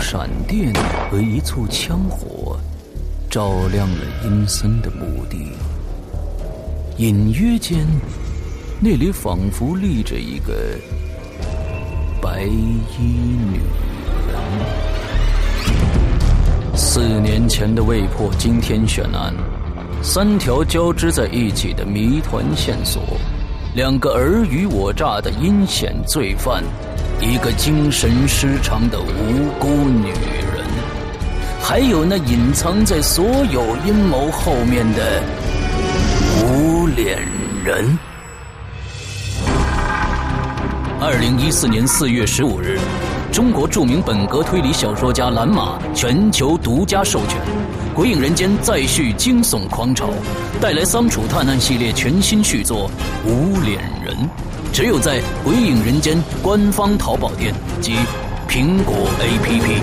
[0.00, 0.72] 闪电
[1.10, 2.58] 和一簇枪火，
[3.28, 5.52] 照亮了阴森的墓地。
[6.96, 7.86] 隐约间，
[8.80, 10.54] 那里仿佛立着一个
[12.20, 13.12] 白衣
[13.52, 13.58] 女
[14.26, 14.34] 人。
[16.74, 19.34] 四年前的未破惊天悬案，
[20.02, 23.02] 三条交织在一起的谜团线索，
[23.74, 26.64] 两个尔虞我诈的阴险罪犯，
[27.22, 30.64] 一个精神失常的无辜女人，
[31.60, 35.22] 还有那隐藏在所有阴谋后面的
[36.42, 37.18] 无脸
[37.62, 37.98] 人。
[40.98, 42.78] 二零一四年四月十五日。
[43.30, 47.38] 中国著名本格推理小说家蓝马全球独家授权，
[47.94, 50.08] 《鬼影人间》再续惊悚狂潮，
[50.60, 52.90] 带来桑楚探案系列全新续作
[53.28, 53.90] 《无脸人》，
[54.72, 57.92] 只有在《鬼影人间》官方淘宝店及
[58.48, 59.82] 苹果 APP。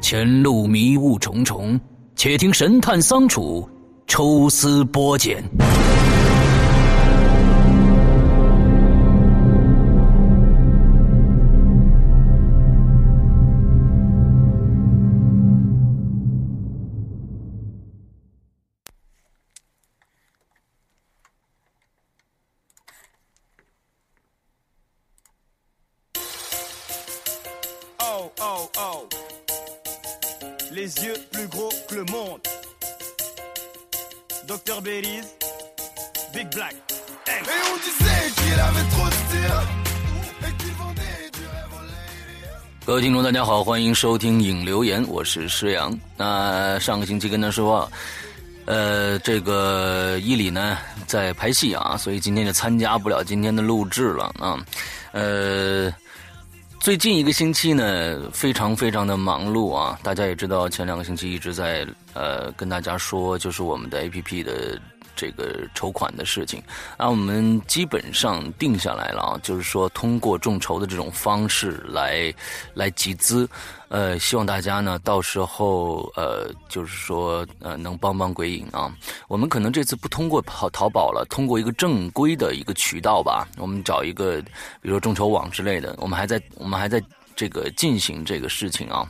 [0.00, 1.78] 前路迷雾重重，
[2.16, 3.68] 且听神探桑楚
[4.06, 5.44] 抽丝剥茧。
[42.92, 45.98] 各位听众，大家好，欢迎收听影留言，我是施阳。
[46.14, 47.90] 那上个星期跟他说，
[48.66, 50.76] 呃，这个伊里呢
[51.06, 54.62] 在拍戏啊，所以今天就参加不了今天的录制了啊。
[55.12, 55.90] 呃，
[56.80, 59.98] 最近一个星期呢，非常非常的忙碌啊。
[60.02, 64.78] 大家也知道，前两个星期一直在呃跟大家说，就是我们的 A P P 的。
[65.14, 66.62] 这个筹款的事情，
[66.98, 72.34] 那我们基本上定下来了啊，就是说通过众筹的这种方式来
[72.74, 73.48] 来集资，
[73.88, 78.94] 呃，希望大家呢到时候呃，就是说呃能帮帮鬼影啊。
[79.28, 84.40] 我们可能这次不通过淘淘宝了，通过一个正规的一个渠道吧，我们找一个
[84.80, 87.02] 比如说众筹网之类的，我们还在我们还在
[87.36, 89.06] 这个进行这个事情啊。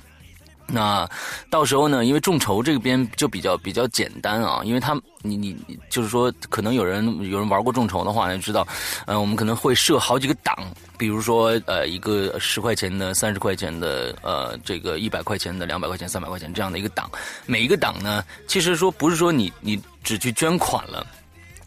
[0.67, 1.09] 那
[1.51, 2.05] 到时候呢？
[2.05, 5.57] 因为众筹这边就比较比较简单啊，因为他你你
[5.91, 8.67] 就是说，可能有人有人玩过众筹的话，就知道，
[9.07, 10.57] 呃，我们可能会设好几个档，
[10.97, 17.11] 比如说呃，一个十块钱的、三十块钱的、呃，这个一百块钱的、两百块钱、三百块钱这样的一个档，
[17.47, 21.07] 每一个档呢，其实说不是说你你只去捐款了。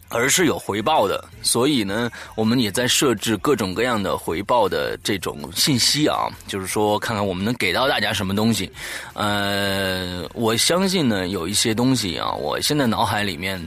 [0.08, 8.70] 而是有回报的，所以呢，我们也在设置各种各样的回报的这种信息啊，就是说，看看我们能给到大家什么东西。
[9.14, 13.60] 呃，我相信呢，有一些东西啊，我现在脑海里面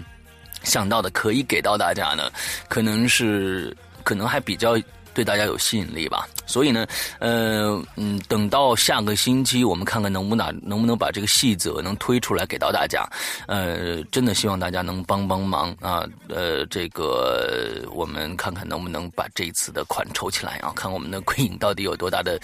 [0.63, 2.31] 想到的可以给到大家呢，
[2.67, 4.77] 可能是可能还比较。
[5.13, 6.85] 对大家有吸引力吧，所以呢，
[7.19, 13.07] 呃，嗯，等到下个星期，我们看看能不能能不能把这个细则能推出来给到大家，
[13.47, 22.39] 呃，真的希望大家能帮帮忙啊，呃，这个我们看看能不能把这一次的款筹起来啊，看我们的 鬼影到底有多大的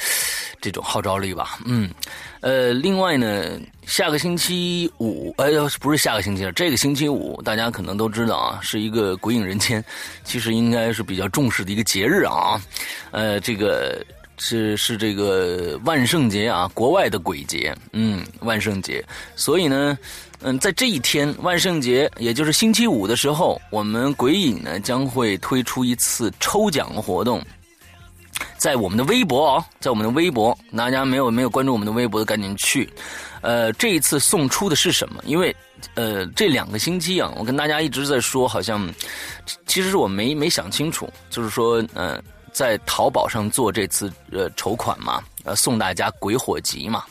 [0.59, 1.89] 这种号召力吧，嗯，
[2.45, 3.59] 呃，另外呢。
[3.88, 9.83] 下个星期五，哎，不是下个星期了这个星期五，大家可能都知道啊，是一个鬼影人间，
[10.23, 12.59] 其实应该是比较重视的一个节日啊，
[13.11, 14.03] 呃，这个
[14.38, 19.95] 是是这个万圣节啊，国外的鬼节，嗯，万圣节，所以呢，
[20.41, 27.39] 嗯，在这一天万圣节，也就是星期五的时候，我们鬼影呢将会推出一次抽奖活动。
[28.57, 32.90] 在我们的微博啊，在我们的微博，大家没有没有关注我们的微博的，赶紧去。
[33.41, 35.22] 呃，这一次送出的是什么？
[35.25, 35.56] 因为
[35.94, 38.91] 呃，这两个星期啊，我跟大家一直在说，好像
[39.68, 42.19] 其实是我没没想清楚，就是说，呃，
[42.51, 47.04] 在淘宝上做这次呃筹款嘛，呃，送大家鬼火集嘛。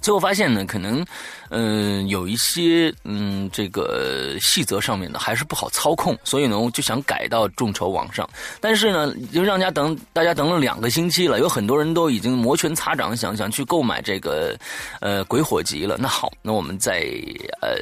[0.00, 1.04] 最后发现呢，可能，
[1.50, 8.28] 嗯，有一些嗯，这个细则上面呢还是不好操控，所以呢，我就想改到众筹网上。
[8.60, 14.56] 但是呢，就让大家等大家等了两个星期了，有很多人都已经摩拳擦掌，想想去购买这个
[15.00, 15.96] 呃鬼火集了。
[15.98, 17.06] 那好，那我们在
[17.60, 17.76] 呃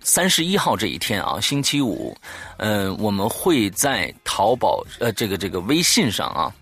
[0.00, 2.16] 三十一号这一天啊，星期五，
[2.58, 6.52] 嗯，我们会在淘宝呃这个这个微信上啊。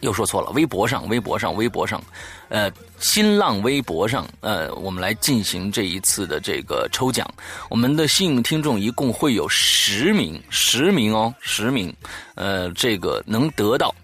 [0.00, 2.02] 又说错了，微博上，微博上，微博上，
[2.48, 7.26] 呃，新浪微博上，呃，我们来进行这一次的这个抽奖。
[7.70, 11.94] 我们的幸运听众一共会有十名，十名哦，十名，
[12.34, 13.94] 呃，这个能得到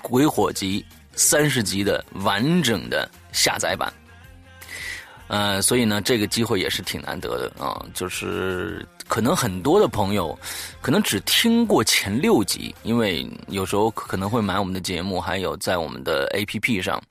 [0.00, 0.84] 鬼火集
[1.14, 3.92] 三十集的完整的下载版。
[5.26, 7.84] 呃，所以呢，这个机会也是挺难得的啊。
[7.92, 10.38] 就是可能很多的朋友，
[10.80, 17.02] 可能只听过前六集，因为有时候可能会买我们的节目，还有在我们的 APP 上，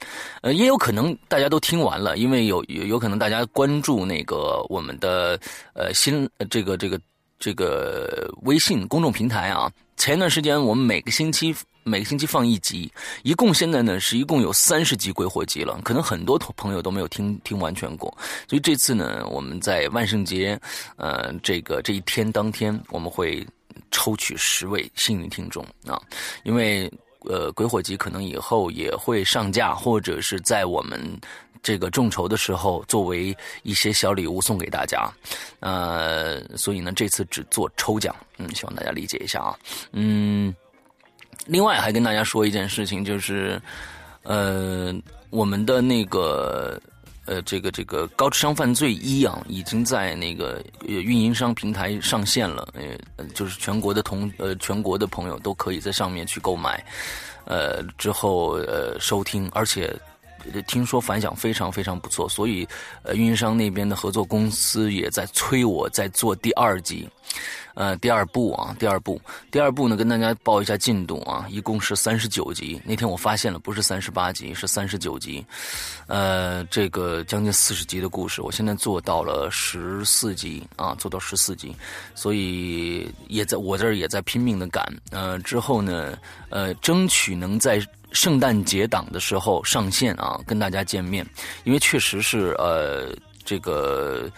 [0.42, 5.38] 呃，也有可能大家都听完了，因为有有有可能大家关注那个我们的
[5.74, 6.98] 呃新这个这个
[7.40, 9.70] 这个微信公众平台啊。
[9.98, 11.54] 前一段时间我们每个星期。
[11.88, 12.92] 每个星期放一集，
[13.24, 18.16] 一共现在呢是一共有三十集鬼火集了，可能很多朋友都没有听听完全过，
[18.48, 20.60] 所以这次呢，我们在万圣节，
[20.98, 23.46] 呃，这个这一天当天，我们会
[23.90, 26.02] 抽取十位幸运听众啊，
[26.44, 26.92] 因为
[27.22, 31.00] 呃鬼火集可能以后也会上架，或者是在我们
[31.64, 35.10] 这个众筹的时候作为一些小礼物送给大家，
[35.62, 39.58] 呃，所以呢这次只做抽奖，嗯，希望大家理解一下啊，
[39.94, 40.54] 嗯。
[41.48, 43.60] 另外还跟大家说一件事情，就是，
[44.24, 44.94] 呃，
[45.30, 46.80] 我们的那个
[47.26, 56.84] 呃，这个这个高智商犯罪一啊，已经在那个运营商平台上线了，呃，就是全国的同呃全国的朋友都可以在上面去购买，
[57.46, 59.94] 呃，之后呃收听，而且
[60.68, 62.68] 听说反响非常非常不错，所以
[63.04, 67.08] 呃运营商那边的合作公司也在催我在做第二集。
[67.74, 69.22] 呃，第二部啊，第二部，
[69.52, 72.82] 第二部呢，跟大家报一下进度啊，一共是三十九集。
[72.84, 75.46] 那天我发现了，不是三十八集，是三十九集。
[76.08, 81.76] 呃，这个将近四十集的故事，我现在做到了十四集啊，做到十四集，
[82.16, 84.84] 所以也在我这儿也在拼命的赶。
[85.12, 86.18] 呃，之后呢，
[86.50, 87.80] 呃，争取能在
[88.12, 91.26] 圣诞节档的时候上线啊，跟大家见面，
[91.64, 93.16] 因为确实是呃，
[93.46, 94.30] 这个。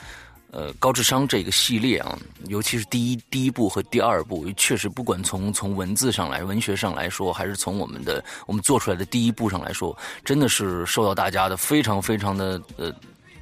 [0.51, 2.17] 呃，高智商这个系列啊，
[2.47, 9.95] 尤其是第一第一部和第二部，确实不管从从文字上来、文学上来说，还是从我们的我们做出来的第一部上来说，
[10.25, 12.91] 真的是受到大家的非常非常的呃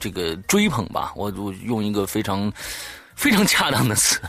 [0.01, 1.13] 这个追捧吧。
[1.15, 2.51] 我我用一个非常
[3.17, 4.21] 非常恰当的词，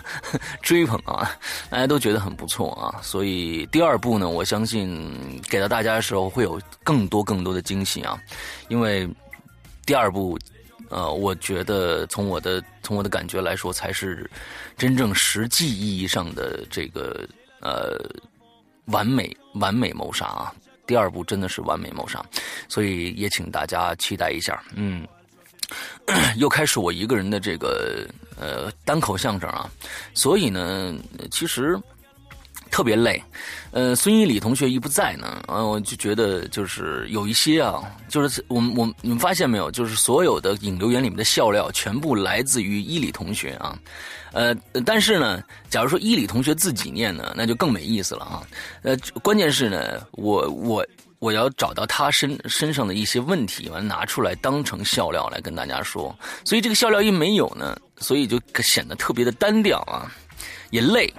[0.61, 1.31] 追捧啊，
[1.71, 2.99] 大家都觉得很不错啊。
[3.03, 8.21] 所以第二部呢，我相信给到大家的时候会有更多更多的惊喜啊，
[8.69, 9.09] 因为
[9.87, 10.37] 第二部。
[10.91, 14.31] 呃，我觉得从我的从我的感觉来说，才是
[14.75, 17.29] 真正实际意义上的这个
[17.61, 17.95] 呃
[18.87, 20.51] 完美完美谋杀啊！
[20.87, 22.25] 第二部真的是完美谋杀，
[22.71, 24.63] 所以也请大家期待一下。
[24.77, 25.07] 嗯，
[26.39, 28.09] 又开始我一个人的这个
[28.39, 29.71] 呃单口相声啊，
[30.15, 30.95] 所以呢，
[31.31, 31.79] 其实。
[32.71, 33.21] 特别累，
[33.71, 43.79] 呃，孙一礼同学一不在呢，啊，我就觉得就是有一些啊，就是我们我你们发现没有，就是所有的引流员里面的笑料全部来自于伊礼同学啊，
[44.33, 44.55] 呃，
[44.85, 48.43] 但是呢，假如说伊礼同学自己念呢，那就更没意思了啊，
[48.83, 50.87] 呃，关键是呢，我我
[51.21, 56.15] 我要找到他身身上的一些问题，完拿出来当成笑料来跟大家说，
[56.45, 60.11] 所以这个笑料一没有呢，所以就显得特别的单调啊，
[60.71, 61.13] 也累。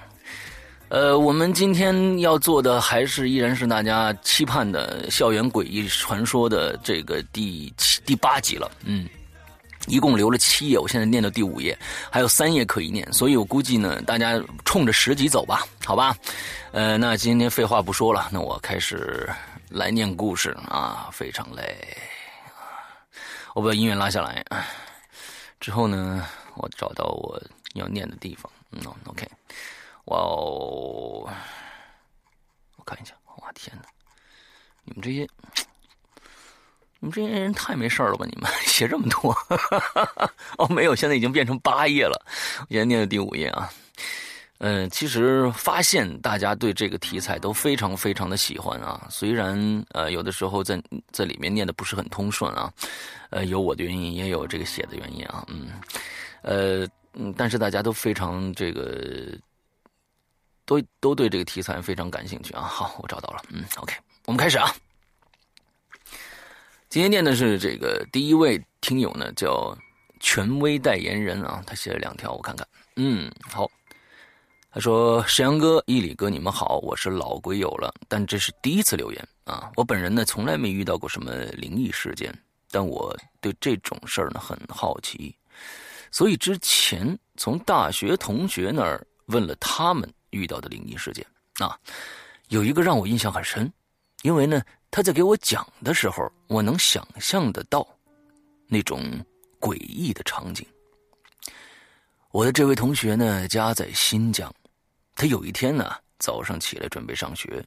[0.88, 8.68] 呃，我们今天要做的还是依然是大家期盼的《校园诡异传说》的这个第七、第八集了。
[8.84, 9.08] 嗯，
[9.86, 11.78] 一共留了七页，我现在念到第五页，
[12.10, 16.16] 还有三页可以念，所以我估计呢，大家冲着十集走吧，好吧？
[16.72, 19.30] 呃，那今天废话不说了，那我开始
[19.68, 21.96] 来念故事啊，非常累！
[23.54, 24.44] 我把音乐拉下来，
[25.60, 26.26] 之后呢，
[26.56, 27.40] 我找到我
[27.74, 28.50] 要念的地方。
[28.72, 29.28] 嗯，OK。
[30.06, 31.30] 哇哦！
[32.76, 33.82] 我看一下，哇天哪！
[34.84, 35.28] 你们这些，
[36.98, 38.26] 你们这些人太没事了吧？
[38.26, 39.36] 你们 写这么多？
[40.56, 42.20] 哦，没有，现在已经变成八页了。
[42.60, 43.70] 我现在念的第五页啊。
[44.60, 49.06] 嗯，其实发现大家对这个题材都非常非常的喜欢啊。
[49.10, 49.58] 虽然
[49.92, 52.72] 呃有的时候在在里面念的不是很通顺啊，
[53.30, 55.44] 呃有我的原因，也有这个写的原因啊。
[55.48, 55.68] 嗯，
[56.42, 59.36] 呃嗯，但是大家都非常这个。
[60.66, 62.62] 都都对这个题材非常感兴趣啊！
[62.62, 63.92] 好，我找到了，嗯，OK，
[64.26, 64.72] 我们开始啊。
[66.88, 69.76] 今天念的是这个第一位听友呢，叫
[70.20, 72.64] 权威代言人啊，他写了两条，我看看，
[72.94, 73.68] 嗯，好。
[74.72, 79.70] 他说：“沈阳哥、伊里哥，你们好，我是老鬼友了，但这是第一次留言啊。
[79.74, 82.32] 我本人呢，从来没遇到过什么灵异事件，
[82.70, 85.34] 但我对这种事儿呢很好奇，
[86.12, 91.26] 所以之前从大学同学那儿问了他们。”遇到的灵异事件
[91.58, 91.76] 啊，
[92.50, 93.68] 有一个让我印象很深，
[94.22, 97.84] 因为呢，他在给我讲的时候，我能想象得到
[98.68, 99.02] 那种
[99.58, 100.64] 诡异的场景。
[102.30, 104.54] 我的这位同学呢，家在新疆，
[105.20, 107.62] 他有一天呢，早上起来准备上学，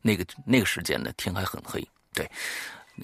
[0.00, 2.26] 那个那个时间呢，天还很黑，对。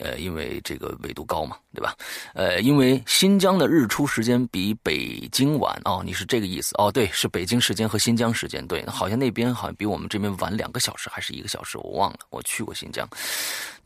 [0.01, 1.95] 呃，因为这个纬度高嘛，对吧？
[2.33, 6.91] 呃，因为新疆的日出时间比北京晚哦，你是这个意思哦？
[6.91, 12.21] 对，是北京时间和新疆时间，对，好像那边好像比我们这边晚两个小时，还是一个小时，我忘了。
[12.31, 13.09] 我去过新疆，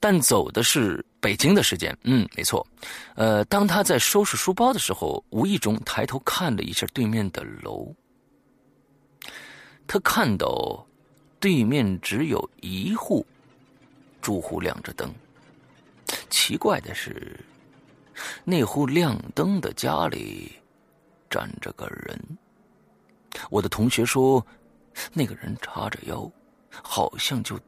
[0.00, 2.66] 但走的是北京的时间，嗯，没错。
[3.14, 7.94] 呃，当他在收拾书包的时候，无意中抬头看了一下对面的楼，
[9.88, 10.86] 他看到
[11.40, 13.26] 对面只有一户
[14.20, 15.12] 住户亮着灯。
[16.28, 17.40] 奇怪的是，
[18.44, 20.52] 那户亮灯的家里
[21.30, 22.20] 站着个人。
[23.48, 24.46] 我的同学说，
[25.14, 26.30] 那个人叉着腰，
[26.70, 27.58] 好像就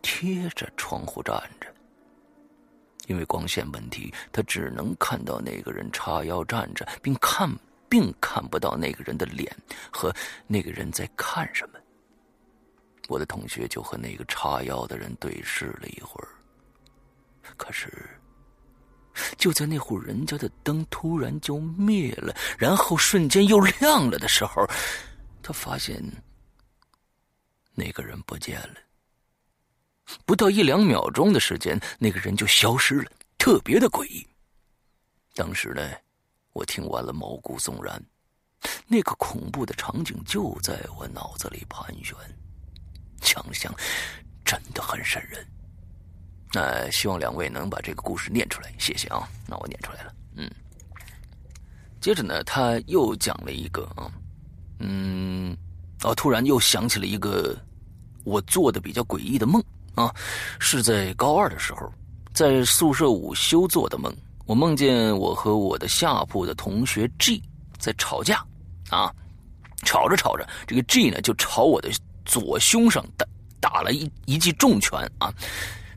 [0.00, 1.66] 贴着窗户站着。
[3.06, 7.50] 因为光线问题，他只能看到那个人叉腰站着，并看
[7.88, 9.50] 并看不到那个人的脸
[9.90, 10.14] 和
[10.46, 11.78] 那个人在看什么。
[13.08, 16.28] 我的同学就和那个叉腰的人对视了一会儿。
[17.56, 17.90] 可是，
[19.38, 24.66] 就在那户人家的灯突然就灭了，然后瞬间又亮了的时候，
[25.42, 26.02] 他发现
[27.74, 28.74] 那个人不见了。
[30.26, 34.26] 不到一两秒钟的时间，那个人就消失了，特别的诡异。
[35.34, 35.90] 当时呢，
[36.52, 38.02] 我听完了毛骨悚然，
[38.86, 42.16] 那个恐怖的场景就在我脑子里盘旋，
[43.22, 43.72] 想想
[44.44, 45.46] 真的很瘆人。
[46.52, 49.28] 那希望两位能把这个故事念出来，谢谢啊。
[49.46, 50.50] 那我念出来了，嗯。
[52.00, 54.10] 接着呢，他又讲了一个啊，
[54.78, 55.56] 嗯，
[56.02, 57.56] 哦，突然又想起了一个
[58.24, 59.62] 我做的比较诡异的梦
[59.94, 60.14] 啊，
[60.58, 61.92] 是在高二的时候，
[62.32, 64.14] 在宿舍午休做的梦。
[64.48, 67.42] 我梦见我和我的下铺的同学 G
[67.78, 68.42] 在吵架
[68.88, 69.14] 啊，
[69.84, 71.90] 吵着吵着，这个 G 呢就朝我的
[72.24, 73.26] 左胸上打
[73.60, 75.30] 打了一一记重拳啊。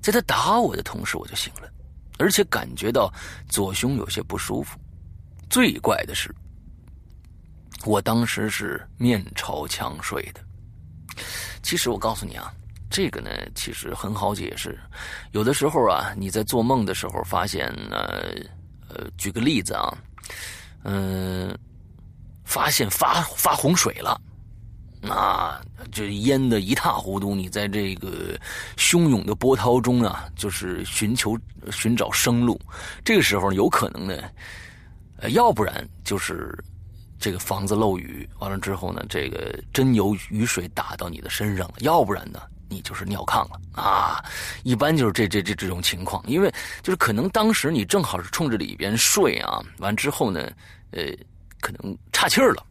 [0.02, 1.72] 在他打我的同时，我就醒了，
[2.20, 3.10] 而且感觉到
[3.48, 4.78] 左胸有些不舒服。
[5.50, 6.30] 最怪的是，
[7.86, 10.42] 我当时是面朝墙睡的。
[11.64, 12.54] 其实我告诉你啊，
[12.92, 14.78] 这个呢，其实很好解释。
[15.32, 17.98] 有的时候啊，你在做梦的时候发现呢，
[18.90, 19.98] 呃，举个例子啊，
[20.84, 21.58] 嗯，
[22.44, 24.20] 发现发发洪水了。
[25.04, 25.60] 那
[25.92, 28.38] 就淹得一塌糊涂，你在这个
[28.78, 31.36] 汹涌的波涛中啊，就是寻求
[31.72, 32.60] 寻找生路。
[33.04, 34.22] 这个时候有可能呢，
[35.18, 36.56] 呃，要不然就是
[37.18, 42.40] 这个房子漏雨，完了之后呢，这个真有雨水打到你的身上了；要不然呢，
[42.72, 44.24] 你就是尿炕了啊。
[44.64, 46.52] 一般就是这这这这种情况，因为
[46.82, 50.50] 就是可能当时你正好是冲着里边睡啊，完之后呢，
[50.92, 51.04] 呃，
[51.60, 52.66] 可能岔气儿了。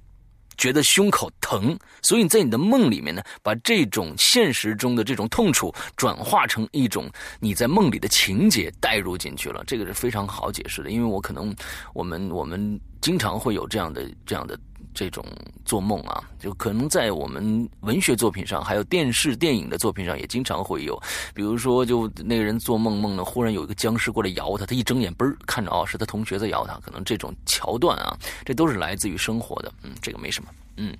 [0.56, 9.64] 觉得胸口疼，所以你在你的梦里面呢，把这种现实中的这种痛楚转化成一种你在梦里的情节带入进去了。
[9.66, 11.54] 这个是非常好解释的，因为我可能
[11.94, 14.58] 我们我们经常会有这样的这样的。
[15.00, 15.24] 这种
[15.64, 21.02] 做梦啊，就可能在我们文学作品上，还有电视电影的作品上，也经常会有。
[21.32, 26.78] 比如说，就那个人做梦梦呢，忽然有一个僵尸过来咬他，他一睁眼，嘣儿看着哦，是他同学在咬他。
[26.80, 28.14] 可能这种桥段啊，
[28.44, 29.72] 这都是来自于生活的。
[29.82, 30.50] 嗯，这个没什么。
[30.76, 30.94] 嗯，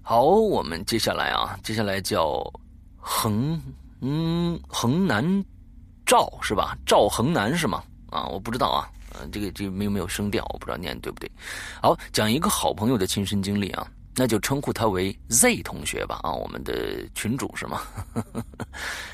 [0.00, 2.50] 好，我们接下来啊，接下来叫
[2.96, 3.60] 恒
[4.00, 5.44] 嗯恒南
[6.06, 6.78] 赵是吧？
[6.86, 7.84] 赵恒南是吗？
[8.08, 8.88] 啊，我不知道啊。
[9.20, 11.30] 嗯，这个这没有没有声调，我不知道念对不对。
[11.80, 16.20] 好，讲一个好朋友的亲身经历啊，那就称呼他为 Z 同学吧。
[16.22, 17.82] 啊，我们的群主是吗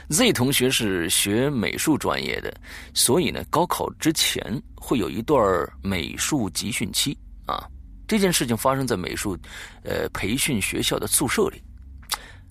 [0.08, 2.54] ？Z 同学是学美术专业的，
[2.94, 4.40] 所以呢，高考之前
[4.76, 5.38] 会有一段
[5.82, 7.68] 美术集训期啊。
[8.06, 9.36] 这件事情发生在美术
[9.82, 11.62] 呃培训学校的宿舍里。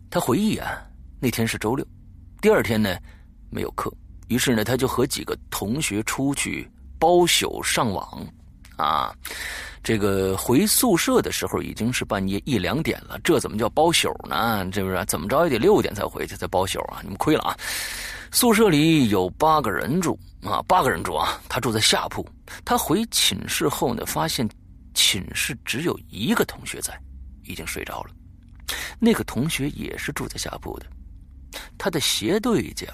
[0.09, 0.85] 他回忆啊，
[1.19, 1.85] 那天是周六，
[2.41, 2.95] 第二天呢
[3.49, 3.91] 没有课，
[4.27, 6.69] 于是呢他就和几个同学出去。
[6.99, 8.25] 包宿上网，
[8.75, 9.13] 啊，
[9.83, 14.67] 这个回宿舍的时候已经是半夜一两点了，这怎么叫包宿呢？
[14.71, 16.99] 这不是怎么着也得六点才回去才包宿啊？
[17.03, 17.57] 你们亏了啊！
[18.31, 21.39] 宿舍里有八个人住啊，八个人住啊。
[21.47, 22.27] 他住在下铺。
[22.65, 24.47] 他回寝室后呢，发现
[24.93, 26.99] 寝室只有一个同学在，
[27.43, 28.09] 已经睡着了。
[28.99, 30.85] 那个同学也是住在下铺的，
[31.77, 32.85] 他的斜对角。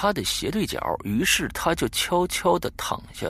[0.00, 3.26] 他的斜对角，于是他就悄悄的躺下。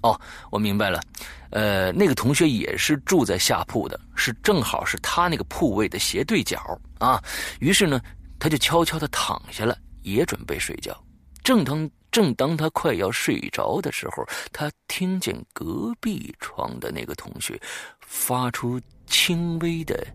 [0.00, 0.18] 哦，
[0.50, 1.02] 我明白了，
[1.50, 6.58] 呃，那个同学也是住在下铺的，是正好是他那个铺位的斜对角
[6.98, 7.22] 啊。
[7.60, 8.00] 于是呢，
[8.38, 10.98] 他就悄悄的躺下了，也准备睡觉。
[11.44, 17.60] 正当正当他快要睡着的时候，他听见隔壁床的那个同学
[18.00, 20.06] 发出轻微的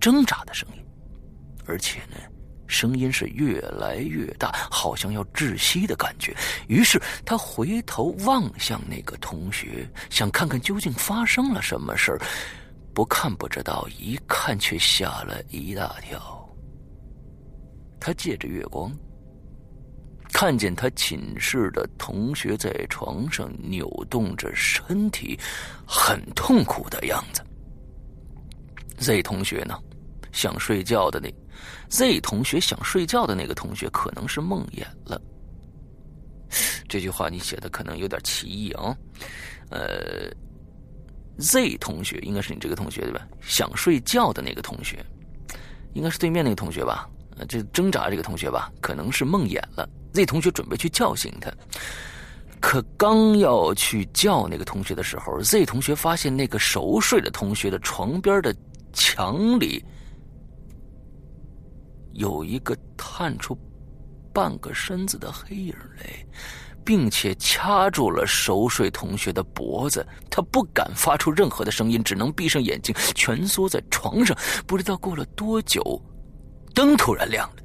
[0.00, 0.82] 挣扎的声音，
[1.66, 2.16] 而且呢。
[2.70, 6.34] 声音是越来越大，好像要窒息的感觉。
[6.68, 12.20] 于是他回头望向那个同学，想看看究竟发生了什么事儿。
[12.94, 16.48] 不看不知道，一看却吓了一大跳。
[18.00, 18.90] 他借着月光，
[20.32, 25.38] 看见他寝室的同学在床上扭动着身体，
[25.86, 27.42] 很痛苦的样子。
[28.98, 29.78] Z 同学呢，
[30.32, 31.32] 想睡觉的那。
[31.88, 35.20] Z 同学想睡觉的那个同学可能是梦魇了。
[36.88, 38.96] 这句话你写的可能有点歧义啊。
[39.70, 40.28] 呃
[41.38, 43.26] ，Z 同学应该是你这个同学对吧？
[43.40, 45.04] 想睡觉的那个同学，
[45.94, 47.08] 应该是对面那个同学吧？
[47.36, 49.88] 呃，这挣扎这个同学吧，可能是梦魇了。
[50.12, 51.52] Z 同学准备去叫醒他，
[52.60, 58.52] 可刚要去叫那个同学的时候，Z 同学发现那个熟睡的同学的床边的
[58.92, 59.84] 墙里。
[62.12, 63.56] 有一个探出
[64.32, 66.26] 半个身子的黑影来，
[66.84, 70.06] 并且掐住了熟睡同学的脖子。
[70.30, 74.36] 他不敢发出任何的声音，只能闭上眼睛，蜷缩在床上。
[74.66, 75.82] 不知道过了多久，
[76.74, 77.62] 灯突然亮了。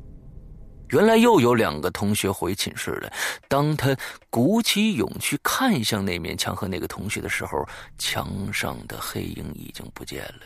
[0.89, 3.11] 原来又有两个同学回寝室了。
[3.47, 3.95] 当他
[4.29, 10.41] 鼓起勇气看向那面墙和那个同学的时候，墙上的黑影已经不见了。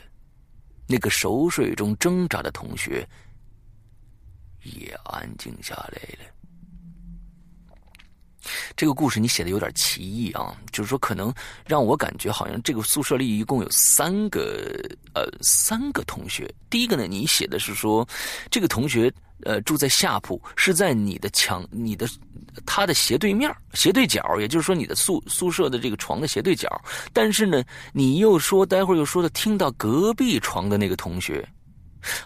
[0.87, 3.07] 那个熟睡中挣扎的同学。
[4.63, 6.25] 也安静下来了。
[8.75, 11.31] 这个故事你写的有点奇异啊，就是说可能
[11.67, 14.81] 让我感觉好像这个宿舍里一共有三个
[15.13, 16.49] 呃三个同学。
[16.69, 18.07] 第一个呢，你写的是说
[18.49, 19.11] 这个同学
[19.43, 22.07] 呃住在下铺，是在你的墙你的
[22.65, 26.69] 他的斜对面斜对角，也就是说你的宿宿舍的这个床的斜对角。
[27.11, 27.61] 但是呢，
[27.91, 31.47] 你又说待会儿又说的听到隔壁床的那个同学。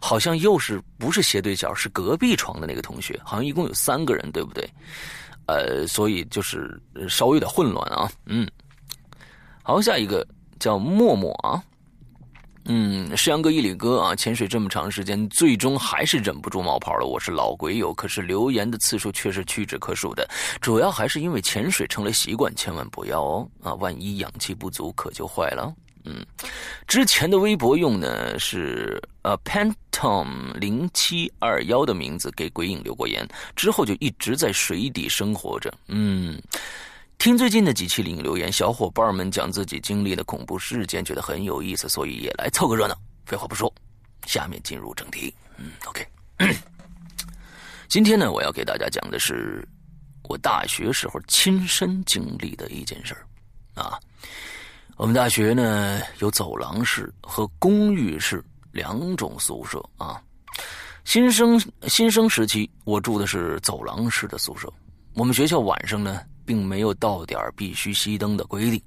[0.02, 4.70] 好像又是不是斜对角，是隔壁床的那个同学，好像一共有三个人，对不对？
[5.46, 8.10] 呃，所以就是稍微有点混乱啊。
[8.26, 8.48] 嗯，
[9.62, 10.26] 好，下一个
[10.60, 11.62] 叫默默啊。
[12.66, 17.06] 嗯，石阳哥、一里哥啊，潜水这么长时间，最终还是忍不住冒泡了。
[17.06, 20.26] 我是老鬼友，可是留言的次数却是屈指可数的，
[20.62, 25.76] 主要还是因为潜水成了习惯，千万不要哦啊，万一氧气不足可就坏了。
[26.06, 26.26] 嗯，
[26.88, 35.74] 之前的微博用呢是呃 Pantom 零七二幺的名字给鬼影留过言，之后就一直在水底生活着。
[35.88, 36.42] 嗯，
[37.18, 42.98] 听最近的几期灵留言，小伙伴们讲自己经历的恐怖事件，觉得很有意思，所以也来凑个热闹。
[43.26, 43.74] 废话不说，
[44.26, 45.34] 下面进入正题。
[45.58, 46.06] 嗯，OK，
[47.88, 49.66] 今天呢，我要给大家讲的是
[50.24, 53.98] 我大学时候亲身经历的一件事儿啊。
[54.96, 60.22] 我们大学呢有走廊式和公寓式两种宿舍啊。
[61.04, 64.72] 新生新生时期，我住的是走廊式的宿舍。
[65.16, 68.82] 我们学校晚上呢并没有到点必须熄灯的规定，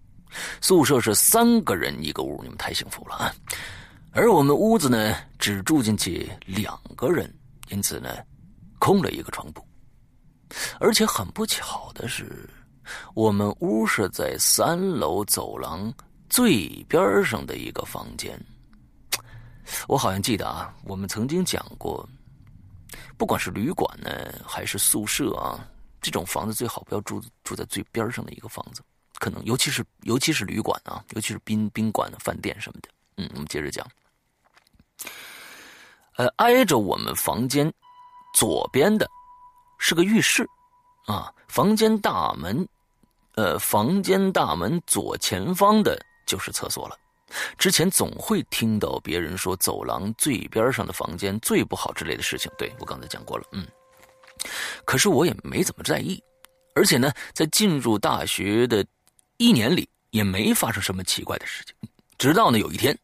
[0.61, 3.35] 宿舍是三个人一个屋，你们太幸福了啊！
[4.13, 7.31] 而我们屋子呢只住进去两个人，
[7.69, 8.17] 因此呢
[8.79, 9.63] 空了一个床铺，
[10.79, 12.49] 而且很不巧的是。
[13.15, 15.93] 我们屋是在三楼走廊
[16.29, 18.39] 最边上的一个房间。
[19.89, 22.09] 我好像记得啊，我们曾经讲过，
[23.17, 24.11] 不管是旅馆呢，
[24.47, 25.59] 还是宿舍啊，
[26.01, 28.81] 这种房子最好不要住住在最边上的一个房子。
[29.19, 32.89] 可能尤其是尤其是旅馆啊，尤其是宾宾馆的饭店什么的。
[33.17, 33.85] 嗯，我们接着讲。
[36.17, 37.73] 呃，挨着我们房间
[38.35, 39.09] 左边的
[39.79, 40.49] 是个浴室
[41.07, 42.67] 啊，房间大门。
[43.37, 46.99] 呃，房间大门左前方的就是厕所了。
[47.59, 53.45] 之前总会听到别人说走廊最边上的房间最不好之类的事情，对我刚才讲过了。
[53.53, 53.67] 嗯，
[54.87, 56.23] 可是我也没怎么在意，
[56.75, 58.85] 而且呢，在进入大学的
[59.37, 61.75] 一年里也没发生什么奇怪的事情。
[62.17, 62.99] 直到呢有一天，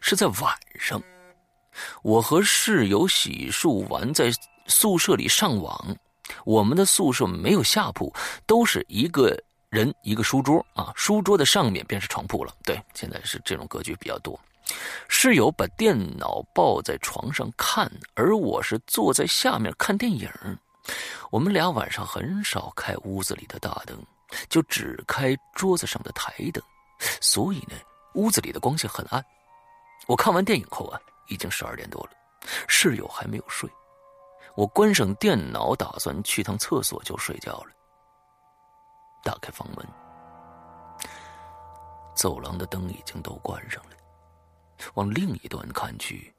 [0.00, 1.02] 是在晚上，
[2.02, 4.30] 我和室友洗漱完在
[4.68, 5.96] 宿舍里上网。
[6.44, 8.12] 我们的宿舍没有下铺，
[8.46, 9.36] 都是一个
[9.70, 12.52] 人一个书桌啊，书桌的上面便是床铺了。
[12.64, 14.38] 对，现在是这种格局比较多。
[15.08, 20.28] 室友把电脑抱在床上看，而我是坐在下面看电影。
[21.30, 23.96] 我们俩晚上很少开屋子里的大灯，
[24.48, 26.62] 就只开桌子上的台灯，
[27.20, 27.74] 所以呢，
[28.14, 29.24] 屋子里的光线很暗。
[30.06, 32.10] 我看完电影后啊，已经十二点多了，
[32.66, 33.68] 室友还没有睡。
[34.56, 37.70] 我关上电脑，打算去趟厕所就睡觉了。
[39.22, 39.86] 打开房门，
[42.14, 43.90] 走廊的灯已经都关上了。
[44.94, 46.34] 往另一端看去，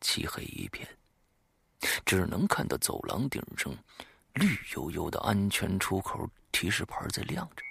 [0.00, 0.88] 漆黑一片，
[2.04, 3.72] 只能看到走廊顶上
[4.34, 7.62] 绿油油的安全出口提示牌在亮着。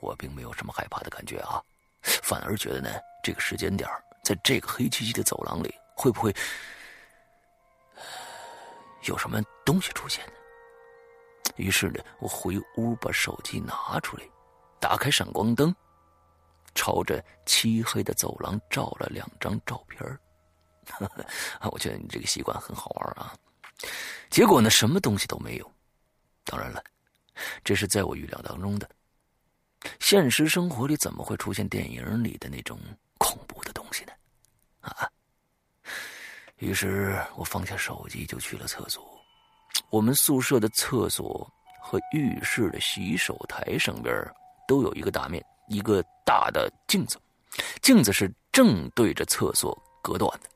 [0.00, 1.62] 我并没有什么害怕的感觉啊，
[2.02, 2.90] 反而觉得呢，
[3.22, 3.88] 这个时间点
[4.24, 6.34] 在这个黑漆漆的走廊里，会不会
[9.06, 10.32] 有什么东西出现呢？
[11.56, 14.24] 于是呢，我回屋把手机拿出来，
[14.80, 15.74] 打开闪光灯，
[16.74, 20.18] 朝着漆黑的走廊照了两张照片儿
[21.70, 23.34] 我觉得你这个习惯很好玩啊。
[24.30, 25.72] 结果呢，什么东西都没有。
[26.44, 26.82] 当然了，
[27.62, 28.88] 这是在我预料当中的。
[30.00, 32.78] 现实生活里怎么会出现电影里的那种
[33.18, 34.12] 恐怖的东西呢？
[34.80, 35.08] 啊！
[36.64, 39.04] 于是我放下手机就去了厕所。
[39.90, 41.46] 我们宿舍的厕所
[41.78, 44.14] 和浴室的洗手台上边
[44.66, 47.20] 都有一个大面，一个大的镜子，
[47.82, 50.48] 镜子是正对着厕所隔断的。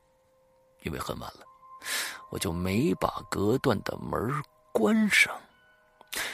[0.81, 1.45] 因为很晚了，
[2.31, 4.33] 我就没把隔断的门
[4.73, 5.39] 关上，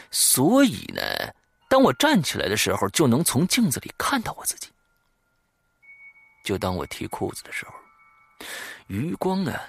[0.09, 1.01] 所以呢。
[1.67, 4.69] 当我站起来的时候，就能从镜子里看到我自己。
[6.45, 7.73] 就当我提裤子的时候，
[8.87, 9.59] 余光呢，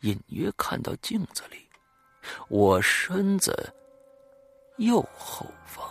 [0.00, 1.68] 隐约看到镜子里，
[2.48, 3.72] 我身子
[4.78, 5.88] 右后方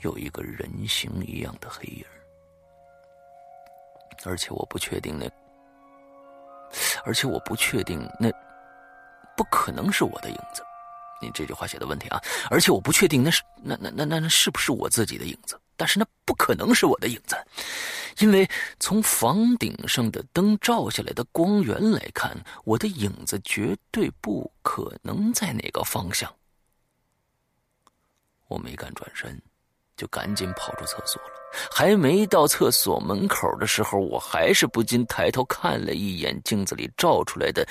[0.00, 2.04] 有一个人形一样的黑影，
[4.24, 5.30] 而且我不确定那，
[7.04, 8.30] 而且我不确定那
[9.36, 10.62] 不可能是我的影子。
[11.20, 12.20] 你这句话写的问题啊！
[12.50, 15.56] 而且我不确定那是那那那那那是不是我自己的影子？
[15.76, 17.36] 但是那不可能是我的影子，
[18.18, 18.48] 因为
[18.80, 26.32] 从房顶上的灯照下来的光源来看，我的影子绝对不可能在那个方向。
[28.48, 29.40] 我没敢转身。
[29.94, 31.28] 就赶紧跑出厕所了。
[31.70, 37.64] 还没到厕所门口的时候，我还是不禁抬头看了一眼镜子里照出来的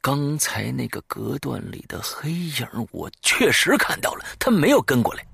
[0.00, 2.68] 刚才那个隔断里的黑影。
[2.92, 5.26] 我确实看到了，他没有跟过来，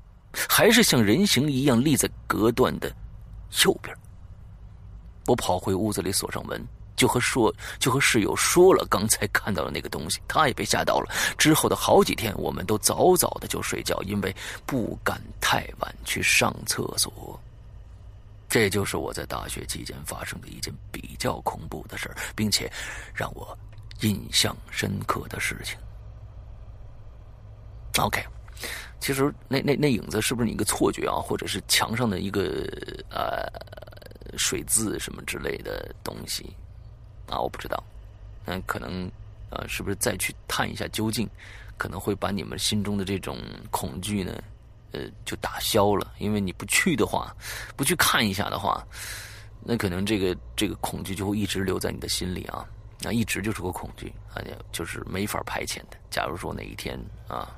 [0.49, 2.91] 还是像人形一样立在隔断的
[3.65, 3.95] 右边。
[5.31, 6.61] 我跑回屋子里锁上门。
[6.97, 11.11] 就和说，就和室友说了刚才看到的那个东西，他也被吓到了。
[11.39, 17.41] 之后的好几天，我们都早早的就睡觉，因为不敢太晚去上厕所。
[18.51, 22.71] 这就是我在大学期间发生的一件比较恐怖的事儿，并且
[23.15, 23.57] 让我
[24.01, 25.79] 印象深刻的事情。
[27.99, 28.23] OK，
[28.99, 32.69] 其实那那那影子是不是你一个错觉啊，或者是墙上的一个
[33.09, 33.49] 呃
[34.39, 36.55] 水渍什么之类的东西？
[37.29, 37.83] 啊，我不知道，
[38.45, 39.11] 那，可能，
[39.51, 41.29] 呃，是不是再去探一下究竟，
[41.77, 43.39] 可能会把你们心中的这种
[43.71, 44.43] 恐惧呢，
[44.91, 46.13] 呃，就打消了。
[46.19, 47.33] 因为你不去的话，
[47.77, 48.85] 不去看一下的话，
[49.63, 52.67] 那可能这个这个恐惧就会一直留在你的心里啊，
[53.01, 55.97] 那一直就是个恐惧，啊就是没法排遣的。
[56.11, 57.57] 假如说哪一天啊，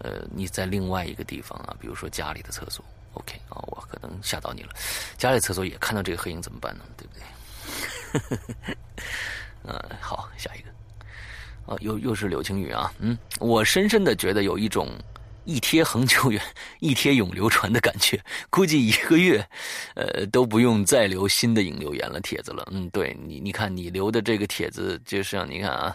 [0.00, 4.70] 呃，你在另外一个地方啊，比如说家里的厕所，OK 啊，我可能吓到你了，
[5.16, 6.84] 家里厕所也看到这个黑影怎么办呢？
[6.96, 7.22] 对不对？
[8.10, 8.74] 呵呵呵，
[9.64, 10.70] 嗯，好，下一个，
[11.66, 14.88] 啊，又又是柳青雨啊，嗯，我深深的觉得有一种
[15.44, 16.42] 一贴恒久远，
[16.80, 18.18] 一贴永流传的感觉，
[18.48, 19.46] 估计一个月，
[19.94, 25.94] 呃，都不用再留新的引流言了帖子了，嗯，对你，你看你留的这个帖子，就是你看啊，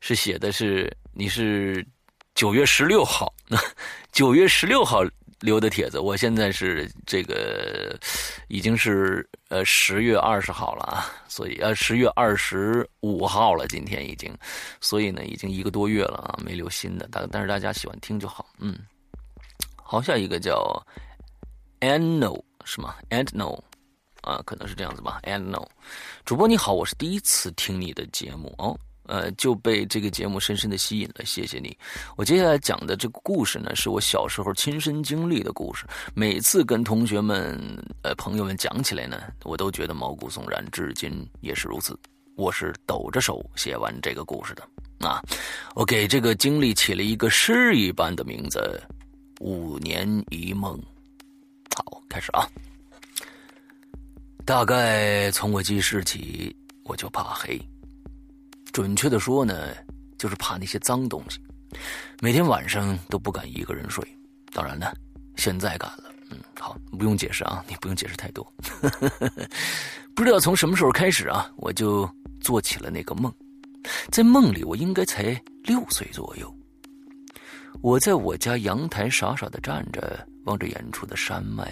[0.00, 1.86] 是写的是你是
[2.34, 3.30] 九月十六号，
[4.10, 5.02] 九月十六号。
[5.42, 7.98] 留的帖子，我现在是这个，
[8.46, 14.32] 已经是呃十月二十号了啊，所以呃十月二十五号了，今天已经，
[14.80, 18.78] 所以呢已经一个多月了啊，没留新的，但但是大家喜欢听就好，嗯，
[19.82, 20.80] 好，下一个叫
[21.80, 23.58] ，and no 是吗？and no，
[24.20, 25.66] 啊，可能是这样子吧，and no
[26.24, 28.78] 主播你好，我是第一次听你的节目哦。
[29.12, 31.76] 呃，就被这个节目深深的吸引了，谢谢你。
[32.16, 35.84] 我接下来讲的这个故事呢，是我小时候亲身经历的故事。
[36.14, 37.60] 每次跟同学们、
[38.02, 41.94] 呃朋友们讲起来呢，我都觉得毛骨悚然，至今也是如此。
[42.36, 44.66] 我是抖着手写完这个故事的
[45.06, 45.20] 啊。
[45.74, 48.80] 我给这个经历起了一个诗一般的名字——
[49.40, 50.80] 五年一梦。
[51.76, 52.48] 好，开始啊。
[54.46, 57.60] 大概从我记事起，我就怕黑。
[58.72, 59.68] 准确的说呢，
[60.16, 61.38] 就是怕那些脏东西。
[62.20, 64.06] 每天晚上都不敢一个人睡，
[64.52, 64.92] 当然呢，
[65.36, 66.04] 现在敢了。
[66.30, 68.50] 嗯，好，不用解释啊，你不用解释太多。
[70.16, 72.08] 不知道从什么时候开始啊，我就
[72.40, 73.32] 做起了那个梦。
[74.10, 76.54] 在梦里，我应该才六岁左右。
[77.82, 81.70] 我在我家阳台傻傻的站着，望着远处的山脉。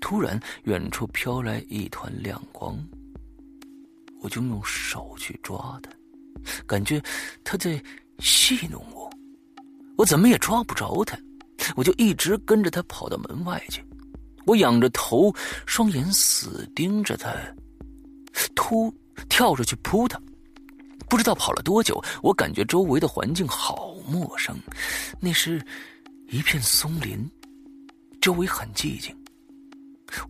[0.00, 2.76] 突然，远处飘来一团亮光。
[4.20, 5.90] 我就用手去抓它，
[6.66, 7.02] 感觉
[7.42, 7.82] 他在
[8.18, 9.10] 戏弄我，
[9.96, 11.18] 我怎么也抓不着他，
[11.76, 13.84] 我就一直跟着他跑到门外去。
[14.46, 15.34] 我仰着头，
[15.66, 17.32] 双眼死盯着他，
[18.54, 18.94] 突
[19.28, 20.20] 跳着去扑他。
[21.08, 24.56] 不知道跑了多久，我感觉周围的环境好陌生，
[25.20, 25.64] 那是
[26.28, 27.30] 一片松林，
[28.20, 29.14] 周围很寂静。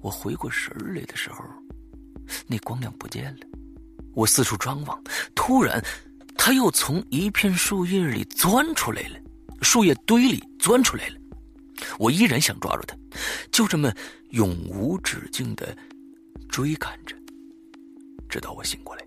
[0.00, 1.44] 我回过神来的时候，
[2.46, 3.46] 那光亮不见了。
[4.14, 5.02] 我四处张望，
[5.34, 5.82] 突然，
[6.36, 9.18] 他又从一片树叶里钻出来了，
[9.62, 11.16] 树叶堆里钻出来了。
[11.98, 12.96] 我依然想抓住他，
[13.50, 13.92] 就这么
[14.30, 15.76] 永无止境的
[16.48, 17.16] 追赶着，
[18.28, 19.04] 直到我醒过来。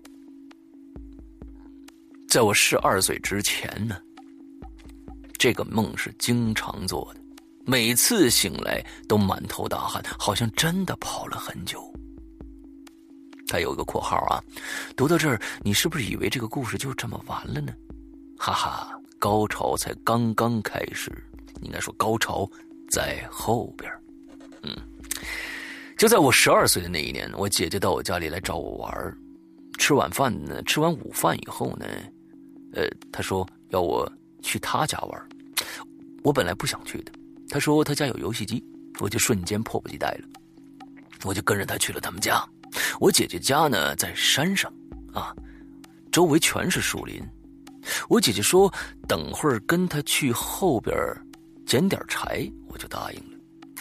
[2.28, 3.96] 在我十二岁之前呢，
[5.38, 7.20] 这个梦是经常做的，
[7.64, 11.87] 每次醒来都满头大汗，好像真的跑了很久。
[13.48, 14.44] 他有一个括号啊，
[14.94, 17.72] 读到这儿，你是不是以为这个故事就这么完了呢？
[18.38, 21.10] 哈哈，高潮才刚刚开始，
[21.62, 22.48] 应该说高潮
[22.90, 23.90] 在后边。
[24.62, 24.76] 嗯，
[25.96, 29.18] 就在我十二岁的那一年，我姐姐到我家里来找我玩
[29.78, 31.86] 吃晚饭呢，吃完午饭以后呢。
[32.74, 34.06] 呃，她说要我
[34.42, 35.28] 去她家玩，
[36.22, 37.12] 我本来不想去的。
[37.48, 38.62] 她说她家有游戏机，
[39.00, 40.28] 我就瞬间迫不及待了，
[41.24, 42.46] 我就跟着他去了他们家。
[43.00, 44.72] 我姐姐家呢在山上，
[45.12, 45.34] 啊，
[46.10, 47.22] 周围全是树林。
[48.08, 48.72] 我姐姐说
[49.06, 50.96] 等会儿跟她去后边
[51.66, 53.38] 捡点柴，我就答应了。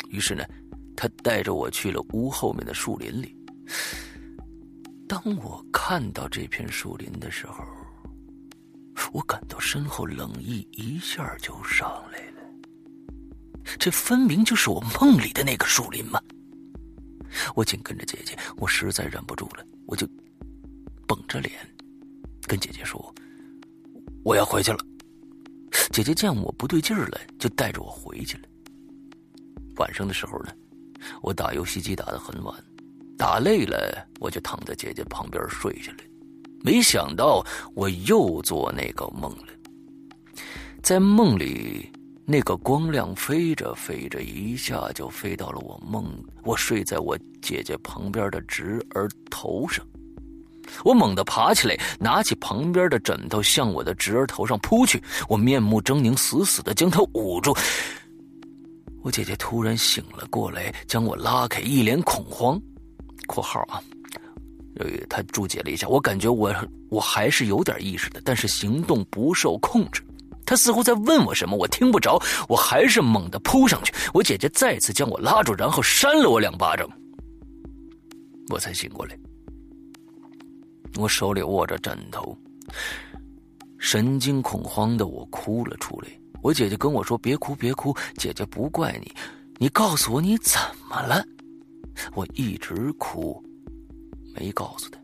[0.10, 0.44] 于是呢，
[0.96, 3.36] 她带着我去了屋后面的树林里。
[5.08, 7.64] 当我看到这片树林的时候，
[9.14, 12.42] 我感到身后冷意一下就上来了，
[13.80, 16.22] 这分明就是我梦里的那个树林嘛！
[17.56, 20.08] 我紧跟着姐姐，我实在忍不住了，我就
[21.08, 21.54] 绷着脸
[22.48, 23.14] 跟姐姐说
[24.24, 24.78] ：“我要回去了。”
[25.92, 28.44] 姐姐见我不对劲儿了，就带着我回去了。
[29.78, 30.52] 晚上的时候呢，
[31.22, 32.56] 我打游戏机打得很晚，
[33.18, 35.98] 打累了，我就躺在姐姐旁边睡下了。
[36.62, 39.48] 没想到我又做那个梦了，
[40.82, 41.92] 在梦里，
[42.30, 46.04] 那个光亮飞着飞着，一下就飞到了我梦
[46.44, 49.86] 我睡在我姐姐旁边的侄儿头上。
[50.84, 55.02] 我猛地爬起来，拿起旁边的枕头向我的侄儿头上扑去。
[55.30, 57.56] 我面目狰狞，死死的将他捂住。
[59.02, 62.62] 我姐姐突然醒了过来，将我拉开，一脸恐慌。
[63.26, 63.82] （括号啊）
[64.76, 66.54] 呃，他注解了一下，我感觉我
[66.90, 70.04] 我还是有点意识的，但是行动不受控制。
[70.48, 73.94] 他似乎在问我什么，我听不着，我还是猛地扑上去。
[74.14, 76.90] 我姐姐再次将我拉住，然后扇了我两巴掌，
[78.50, 79.16] 我才醒过来。
[80.96, 82.36] 我手里握着枕头，
[83.78, 86.08] 神经恐慌的我哭了出来。
[86.42, 89.12] 我姐姐跟我说：“别哭，别哭，姐姐不怪你，
[89.58, 91.24] 你告诉我你怎么了。”
[92.16, 93.44] 我一直哭。
[94.34, 95.00] 没告诉他，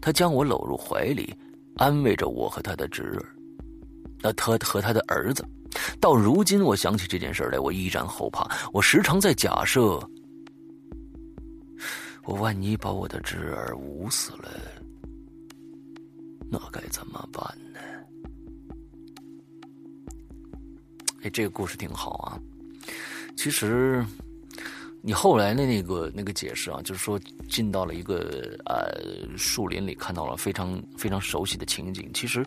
[0.00, 1.32] 他将我搂入怀里，
[1.76, 3.24] 安慰着我和他的侄儿，
[4.22, 5.44] 那他和他的儿子。
[6.00, 8.50] 到如今，我想起这件事来，我依然后怕。
[8.72, 10.00] 我时常在假设，
[12.24, 14.48] 我万一把我的侄儿捂死了，
[16.50, 17.80] 那该怎么办呢？
[21.22, 22.38] 哎，这个故事挺好啊，
[23.36, 24.04] 其实。
[25.02, 28.94] 你后来的那个那个解释啊，就是说进到了一个呃
[29.34, 32.10] 树林里，看到了非常非常熟悉的情景。
[32.12, 32.44] 其实，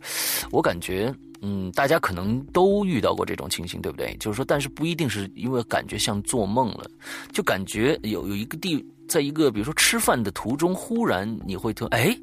[0.51, 1.11] 我感觉，
[1.45, 4.15] 嗯，大家可能都遇到过这种情形，对不对？
[4.17, 6.89] 就是说，但是不一定是因为感觉像做梦了，
[7.33, 12.17] 就感觉有有一个地，在一个比如说吃饭的途中，忽然你会听，哎，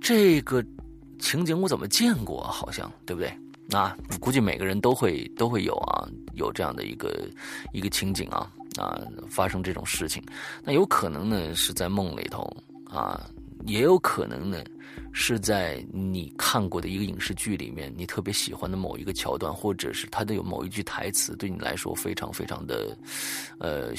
[0.00, 0.62] 这个
[1.18, 2.42] 情景我怎么见过？
[2.42, 3.32] 好像对不对？
[3.76, 7.26] 啊，估计每个人都会都会有啊，有这样的一个
[7.72, 8.48] 一个情景啊。
[8.78, 10.22] 啊，发生这种事情，
[10.64, 12.42] 那有可能呢是在梦里头
[12.88, 13.20] 啊，
[13.66, 14.64] 也有可能呢
[15.12, 22.96] 是在你看过的一个影视剧里面，你特别喜欢的某一个桥段，或者是它的有某一句台词，对你来说非常非常的，
[23.58, 23.92] 呃，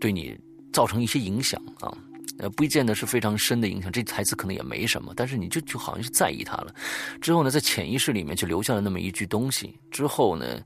[0.00, 0.36] 对你
[0.72, 1.92] 造成一些影响啊，
[2.38, 6.74] 呃，不见得是非常深的影响，这台词可能也没什么，但是你就就好像是在意它了，
[7.20, 10.60] 之后呢，在潜意识里面就留下了那么一句东西，之后呢，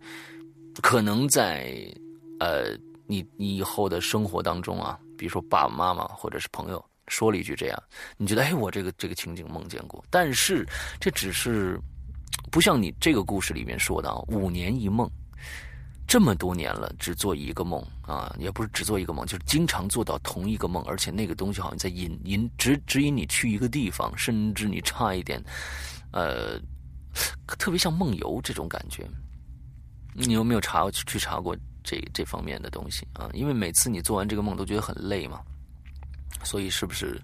[0.83, 1.75] 可能在
[2.39, 2.77] 呃。
[3.11, 7.83] 你你以后的生活当中啊，比如说爸爸妈妈或者是朋友说了一句这样，
[8.17, 10.67] 你觉得哎，我这个这个情景梦见过，但是
[10.99, 11.79] 这只是
[12.51, 15.11] 不像你这个故事里面说的啊，五年一梦，
[16.07, 25.43] 这么多年了，只做一个梦啊，也不是只做一个梦，就是经常做到同一个梦，而且那个东西好像在引引指指引你去一个地方，甚至你差一点，
[26.13, 26.59] 呃，
[27.59, 29.05] 特别像梦游这种感觉。
[30.13, 33.31] 你有没有查去查过这这方面的东西啊？
[33.33, 35.41] 因为每次你做完这个梦都觉得很累嘛，
[36.43, 37.21] 所以是不是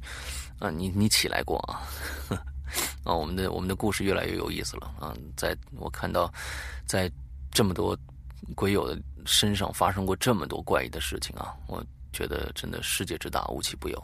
[0.59, 0.71] 啊？
[0.71, 1.83] 你你起来过啊？
[3.05, 5.15] 啊， 我们的我们的故事越来越有意思了啊！
[5.37, 6.33] 在我看到
[6.87, 7.11] 在
[7.51, 7.99] 这么多。
[8.55, 11.53] 鬼友的身上发生过这么多怪异的事情啊！
[11.67, 14.01] 我觉得真的世界之大无奇不有，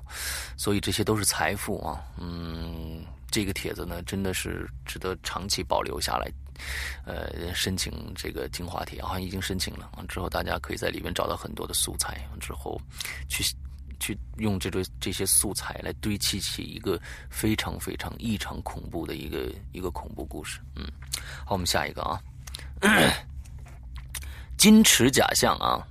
[0.57, 2.03] 所以这些都是财富啊！
[2.19, 6.29] 嗯，这个帖子呢，真的是值得长期保留下来。
[7.05, 12.81] 呃，申请这个精华帖好像已经申请了，之后大家可以在里面找到很多的素材，之后
[13.29, 13.45] 去
[14.03, 20.59] 去用这个这些素材来堆砌起一个非常非常异常恐怖的一个一个恐怖故事。
[20.75, 20.85] 嗯，
[21.47, 22.21] 好，我们下一个啊。
[24.59, 25.83] 金池假象啊，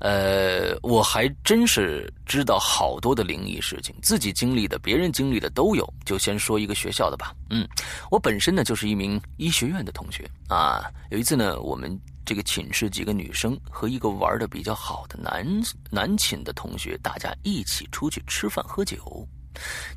[0.00, 5.90] 呃，我还真是知道好多的灵异事情，自己经历的、别人经历的都有。
[6.04, 7.34] 就先说一个学校的吧。
[7.50, 7.66] 嗯，
[8.10, 10.90] 我本身呢就是一名医学院的同学啊。
[11.10, 15.46] 有一次呢，我们这个寝室几个女生和一个玩的比较好的男
[15.90, 19.26] 男寝的同学，大家一起出去吃饭喝酒，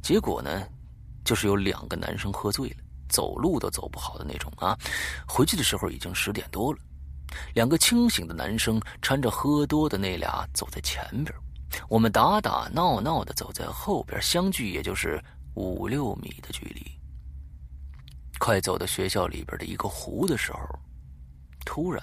[0.01, 0.65] 结果呢，
[1.25, 2.77] 就是有两个男生喝醉了，
[3.09, 4.77] 走路都走不好的那种啊。
[5.27, 6.79] 回去的时候已经十点多了。
[7.53, 11.35] 两个清醒的男生搀着喝多的那俩走在前边，
[11.89, 15.21] 我们打打闹闹的走在后边，相距也就是
[15.55, 16.81] 五六米的距离。
[18.39, 20.59] 快走到学校里边的一个湖的时候，
[21.65, 22.01] 突然，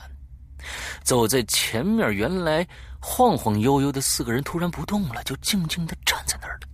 [1.02, 2.66] 走在前面原来
[3.00, 6.68] 晃晃悠悠的四个人突然不动了，就静静的站在那儿了。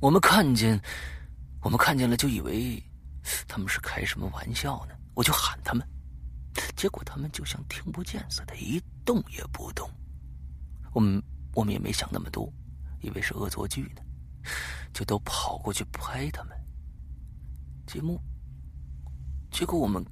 [0.00, 0.80] 我们看见，
[1.62, 2.82] 我们看见了，就以为
[3.48, 4.94] 他们是开什么玩笑呢？
[5.14, 5.86] 我就喊他们。
[6.76, 9.90] 结果他们就像听不见似的，一动也不动。
[10.92, 11.22] 我们
[11.54, 12.52] 我们也没想那么多，
[13.00, 14.02] 以为是恶作剧呢，
[14.92, 16.56] 就都跑过去拍他们。
[17.86, 18.20] 节目，
[19.50, 20.04] 结果我们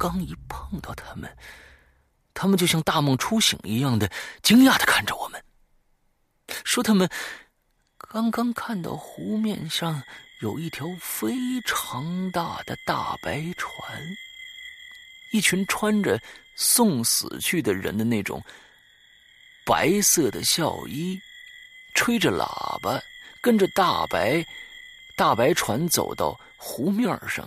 [0.00, 1.30] 刚一碰到他们，
[2.32, 4.10] 他们就像大梦初醒一样的
[4.42, 5.44] 惊讶的看着我们，
[6.64, 7.06] 说他们
[7.98, 10.02] 刚刚看到湖面上
[10.40, 14.00] 有一条非常大的大白船。
[15.34, 16.18] 一群穿着
[16.56, 18.42] 送死去的人的那种
[19.66, 21.20] 白色的孝衣，
[21.94, 22.98] 吹着喇叭，
[23.42, 24.42] 跟着大白
[25.14, 27.46] 大白船走到湖面上。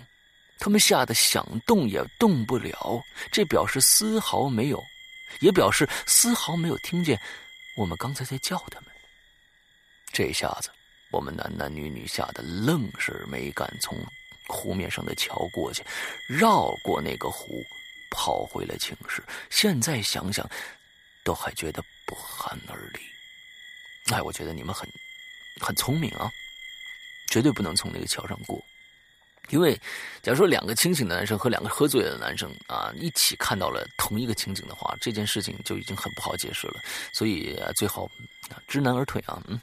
[0.63, 4.81] 他们吓得想动也动不了，这表示丝毫没有，
[5.41, 7.19] 也表示丝毫没有听见
[7.75, 8.89] 我们刚才在叫他们。
[10.13, 10.69] 这下子，
[11.11, 13.97] 我们男男女女吓得愣是没敢从。
[14.47, 15.83] 湖面上的桥过去，
[16.29, 17.61] 绕过那个湖，
[18.09, 19.21] 跑回了寝室。
[19.49, 20.49] 现在想想，
[21.25, 23.01] 都还觉得不寒而栗。
[24.13, 24.87] 哎，我觉得你们很
[25.59, 26.31] 很聪明啊，
[27.29, 28.63] 绝对不能从那个桥上过。
[29.49, 29.75] 因为，
[30.21, 36.75] 假如说两个清醒的男生和两个喝醉的男生啊一起看到了同一个情景的话，这件事情就已经很不好解释了。
[37.11, 38.09] 所以最好
[38.67, 39.41] 知难而退啊。
[39.47, 39.59] 嗯，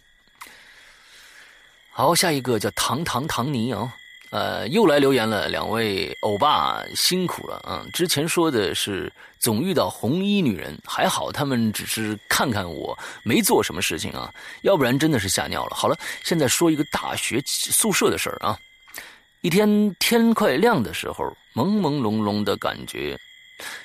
[1.91, 3.93] 好，下一个叫唐唐唐尼啊。
[4.31, 7.85] 呃，又来留言了，两位欧巴辛苦了啊！
[7.93, 15.75] 之前说的是总遇到红衣女人，还好他们只是看看我，没做什么事情啊，要不然真的是吓尿了。
[15.75, 18.57] 好了，现在说一个大学宿舍的事儿啊。
[19.43, 21.25] 一天天快亮的时候，
[21.55, 23.19] 朦朦胧胧的感觉，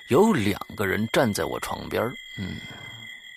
[0.10, 2.04] 有两个人站在我床边
[2.38, 2.58] 嗯，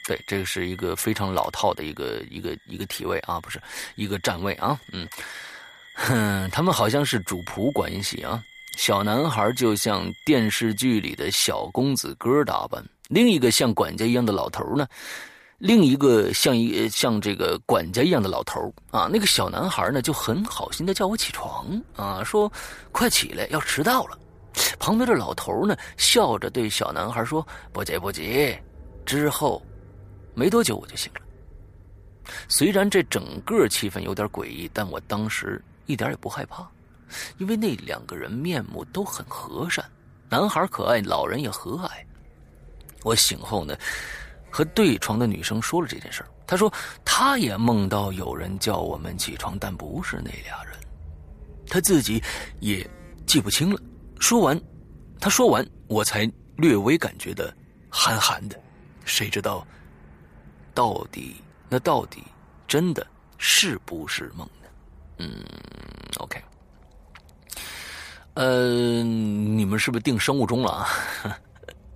[0.04, 3.62] 对，这个是一个非常老套的一个一个一个体位啊，不是
[3.94, 5.08] 一个站位啊，嗯。
[5.94, 8.42] 哼，他们好像是主仆关系啊。
[8.76, 14.86] 小男孩就像电视剧里的小公子哥打扮，另一个像管家一样的老头呢，
[15.58, 19.08] 另一个像一像这个管家一样的老头啊。
[19.12, 22.50] 那个小男孩呢就很好心的叫我起床啊，说
[22.90, 24.18] 快起来，要迟到了。
[24.78, 28.56] 旁边的老头呢笑着对小男孩说：“不急不急。”
[29.04, 29.62] 之后
[30.34, 31.20] 没多久我就醒了。
[32.48, 35.62] 虽然这整个气氛有点诡异，但我当时。
[35.86, 36.68] 一点也不害怕，
[37.38, 39.82] 因为那两个人面目都很和善，
[40.28, 41.88] 男孩可爱，老人也和蔼。
[43.04, 43.74] 我醒后呢，
[44.50, 46.72] 和对床的女生说了这件事她说
[47.04, 50.74] 她也梦到有人叫我们起床，但不是那俩人，
[51.66, 52.22] 她自己
[52.60, 52.88] 也
[53.26, 53.80] 记不清了。
[54.18, 54.60] 说完，
[55.20, 57.54] 她说完，我才略微感觉的
[57.90, 58.58] 寒寒的。
[59.04, 59.66] 谁知道，
[60.74, 61.36] 到底
[61.68, 62.22] 那到底
[62.66, 63.06] 真的
[63.38, 64.68] 是不是梦呢？
[65.18, 65.44] 嗯
[66.18, 66.42] ，OK，
[68.34, 70.88] 呃，你们是不是定生物钟了啊？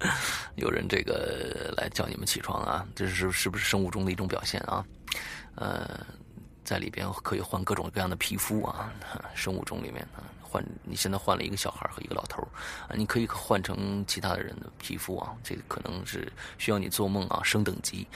[0.57, 4.84] 有人这个来叫你们起床啊，这是是不是生物钟的一种表现啊？
[5.55, 6.00] 呃，
[6.64, 8.92] 在里边可以换各种各样的皮肤啊，
[9.34, 12.42] 生物钟里面啊，换你现在换了一个小孩和一个老头
[12.88, 18.07] 啊，你可以换成其他的人的皮肤啊，这可能是需要你做梦啊，升等级，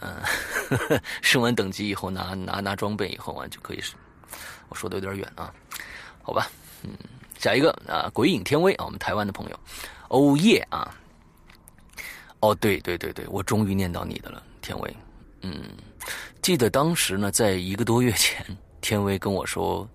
[0.00, 0.20] 嗯，
[1.22, 3.94] 升完等级以后拿拿拿装备以后啊，就可以是，
[4.68, 5.52] 我说的有点远啊，
[6.22, 6.50] 好吧，
[6.82, 6.90] 嗯，
[7.38, 9.58] 下一个啊，鬼影天威啊，我们台湾的朋友，
[10.08, 10.94] 欧耶啊。
[12.44, 14.96] 哦，对对对对，我终于念到你的了，天威。
[15.40, 15.62] 嗯，
[16.42, 18.44] 记得当时呢，在一个多月前，
[18.82, 19.88] 天威跟我说：“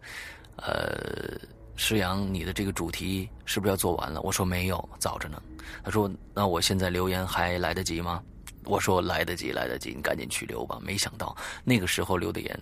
[0.57, 1.37] 呃，
[1.75, 5.39] 石阳，你的这个主题是不是要做完了？”我说：“没有，早着呢。”
[5.85, 8.23] 他说：“那我现在留言还来得及吗？”
[8.65, 12.59] 我说：“来得及，来得及，你赶紧去留吧。”没想到那个时候留的言，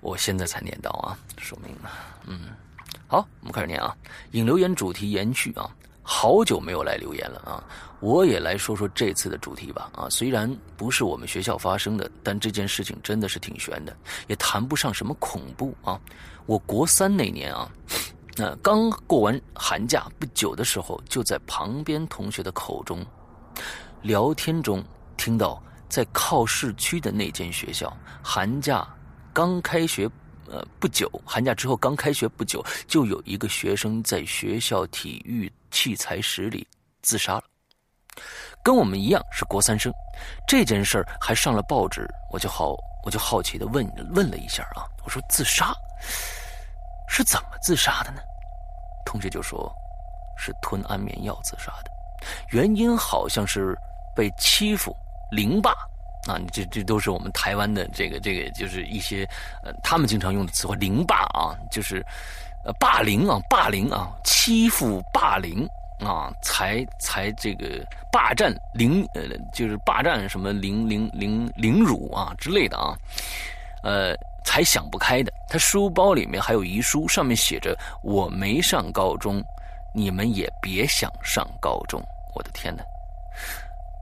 [0.00, 1.72] 我现在才念到啊，说明
[2.26, 2.48] 嗯，
[3.06, 3.96] 好，我们开始念啊，
[4.32, 5.70] 引留言主题延续啊。
[6.08, 7.62] 好久没有来留言了啊！
[7.98, 10.06] 我也来说说这次的主题吧啊！
[10.08, 13.94] 虽然不是我们学校发生的，但这件事情真的是挺悬的，
[14.28, 16.00] 也谈不上什么恐怖啊。
[16.46, 17.68] 我国三那年啊，
[18.36, 23.04] 那刚过完寒假不久的时候，就在旁边同学的口中
[24.02, 24.80] 聊天中
[25.16, 27.92] 听到，在靠市区的那间学校，
[28.22, 28.86] 寒假
[29.32, 30.08] 刚开学。
[30.50, 36.66] 呃，不久，寒假之后刚开学不久，就有一个学生在学校体育器材室里
[37.02, 37.42] 自杀了，
[38.62, 39.92] 跟我们一样是国三生。
[40.46, 43.84] 这件事儿还上了报纸，我就好我就好奇的问
[44.14, 45.74] 问了一下啊，我说自杀
[47.08, 48.20] 是怎么自杀的呢？
[49.04, 49.72] 同学就说，
[50.36, 51.90] 是吞安眠药自杀的，
[52.50, 53.76] 原因好像是
[54.14, 54.96] 被欺负
[55.30, 55.74] 凌霸。
[56.26, 59.28] 啊，这这都是我们台湾的这个这个，就是一些
[59.62, 62.04] 呃，他们经常用的词汇“凌霸”啊，就是
[62.64, 65.68] 呃霸凌啊，霸凌啊，欺负霸凌
[66.00, 69.22] 啊，才才这个霸占凌呃，
[69.52, 72.96] 就是霸占什么凌凌凌凌辱啊之类的啊，
[73.82, 74.14] 呃，
[74.44, 75.32] 才想不开的。
[75.48, 79.40] 他书包里面还有遗书，上面写着：“我没上高中，
[79.94, 82.02] 你们也别想上高中。”
[82.34, 82.82] 我的天哪！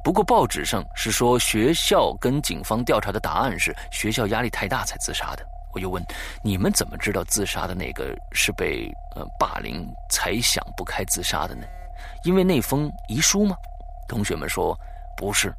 [0.04, 5.42] 不过报纸上是说学校跟警方调查的答案是学校压力太大才自杀的。
[5.72, 6.04] 我又问
[6.42, 11.66] 你们怎么知道自杀的那个是被呃霸凌才想不开自杀的呢？
[12.22, 13.56] 因为那封遗书吗？
[14.06, 14.78] 同学们说
[15.16, 15.54] 不是，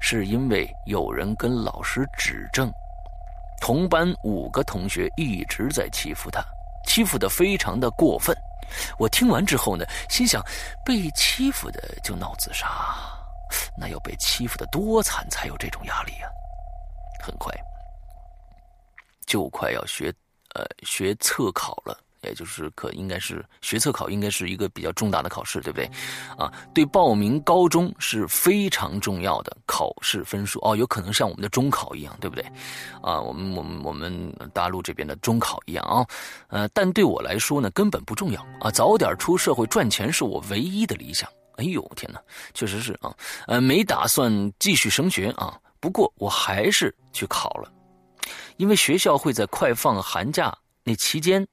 [0.00, 2.72] 是因为有人跟老师指证，
[3.60, 6.40] 同班五个同学一直在欺负他，
[6.86, 8.32] 欺负的非常的过分。
[8.96, 10.40] 我听完之后呢，心想
[10.84, 12.66] 被欺负的就闹自杀。
[13.76, 16.28] 那要被欺负的多惨才有这种压力啊！
[17.20, 17.52] 很快，
[19.26, 20.12] 就快要学，
[20.54, 25.90] 呃，学测考了，也就是可应该是学测考，应该是一个比较重大的考试，对不对？
[26.38, 32.44] 啊，对报名高中是非常重要的考试分数哦，有可能像我们的中考一样，对不对？
[33.02, 36.06] 啊，我们我们我们大陆这边的中考一样啊，
[36.48, 41.28] 呃，但对我来说呢，根本不重要啊，早点出社会赚钱是我唯一的理想。
[41.58, 42.22] 哎呦天哪，
[42.54, 43.14] 确实是啊，
[43.48, 44.30] 呃，没打算
[44.60, 47.70] 继续升学啊，不过我还是去考了，
[48.58, 51.44] 因为学校会在快放寒假那期间，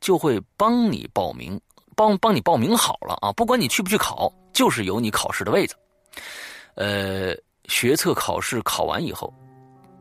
[0.00, 1.58] 就会帮你报名，
[1.96, 5.74] 帮帮你报名好了啊，不管你去不去考，就是有你考试的位子。
[6.74, 7.34] 呃，
[7.64, 9.32] 学测考试考完以后，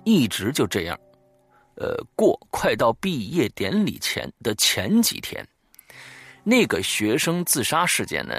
[0.03, 0.99] 一直就这样，
[1.75, 5.47] 呃，过快到毕业典礼前的前几天，
[6.43, 8.35] 那个学生自杀事件呢？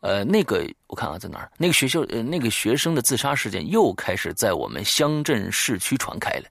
[0.00, 1.50] 呃，那个我看啊，在哪儿？
[1.58, 6.48] 那个学校，呃，那个学生的自杀事件又开始在我们乡镇市区传开了。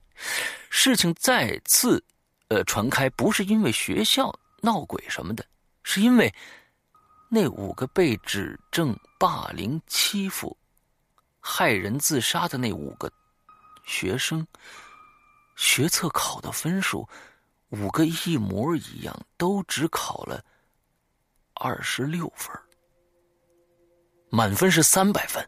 [0.68, 2.02] 事情再次，
[2.48, 4.30] 呃，传开不是因为学校
[4.60, 5.42] 闹鬼什么的，
[5.82, 6.32] 是因为
[7.30, 10.54] 那五个被指证霸凌、欺负、
[11.40, 13.10] 害人自杀的那五个
[13.84, 14.46] 学生，
[15.56, 17.08] 学测考的分数，
[17.70, 20.44] 五个一模一样，都只考了
[21.54, 22.54] 二十六分。
[24.30, 25.44] 满分是三百分。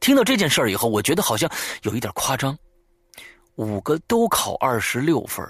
[0.00, 1.50] 听到这件事儿以后，我觉得好像
[1.82, 2.56] 有一点夸张。
[3.56, 5.44] 五个都考二十六分，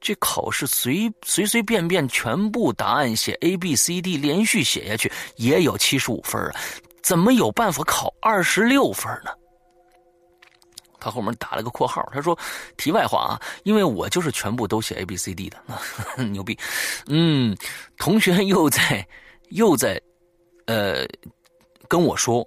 [0.00, 6.54] 这考试随随随便便全部答案写 A B C D 连续写下去也有七十五分啊，
[7.02, 9.30] 怎么有办法考二十六分呢？
[10.98, 12.36] 他后面打了个括号，他说
[12.76, 15.62] ：“题外话啊，因为我就是全部都写 A B C D 的，
[16.24, 16.58] 牛逼。”
[17.06, 17.54] 嗯，
[17.98, 19.06] 同学又在
[19.50, 20.00] 又在，
[20.66, 21.06] 呃。
[21.88, 22.46] 跟我说，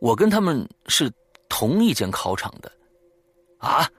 [0.00, 1.10] 我跟他们是
[1.48, 2.70] 同一间考场的，
[3.58, 3.90] 啊，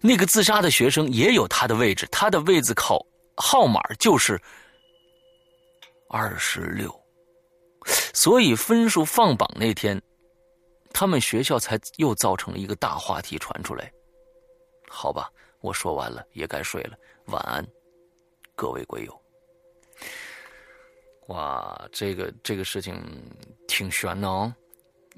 [0.00, 3.04] 那个自杀的学生也有他的位置，他的位子考
[3.36, 4.40] 号码就是
[6.08, 6.94] 二十六。
[8.12, 10.00] 所以分数放榜那天，
[10.92, 13.90] 他们学校才又造成了一个大话题传出来。
[14.88, 17.66] 好吧，我说完了，也该睡了，晚安，
[18.54, 19.19] 各位鬼友。
[21.30, 23.00] 哇，这个这个事情
[23.68, 24.52] 挺悬的哦。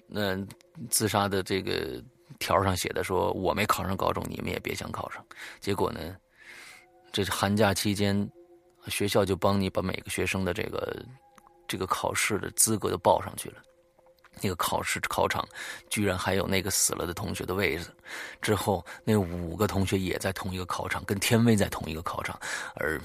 [0.07, 0.37] 那
[0.91, 2.03] 自杀的这个
[2.39, 5.25] 条上写的说，我没考上高中，你们也别想考上。
[5.59, 6.15] 结果呢，
[7.13, 8.31] 这是寒假期间，
[8.89, 11.03] 学校就帮你把每个学生的这个
[11.67, 13.57] 这个考试的资格都报上去了。
[14.43, 15.47] 那个考试考场
[15.89, 17.91] 居然还有那个死了的同学的位置。
[18.43, 22.39] 之后那五个同学也在同一个考场，跟天威在同一个考场，
[22.75, 23.01] 而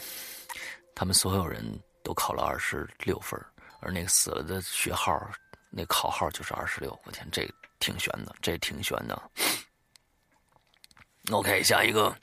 [0.94, 1.64] 他们所有人
[2.08, 3.38] 都考了二十六分，
[3.82, 5.30] 而那个死了的学号。
[5.70, 7.46] 那考号就是二十六，我天，这
[7.80, 9.22] 挺悬的，这挺悬的。
[11.32, 12.16] OK，下一个，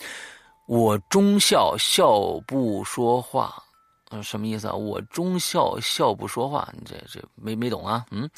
[0.67, 3.63] 我忠孝笑不说话，
[4.09, 4.73] 嗯，什么意思啊？
[4.73, 8.07] 我忠孝笑不说话，你这这没没懂啊？
[8.11, 8.29] 嗯，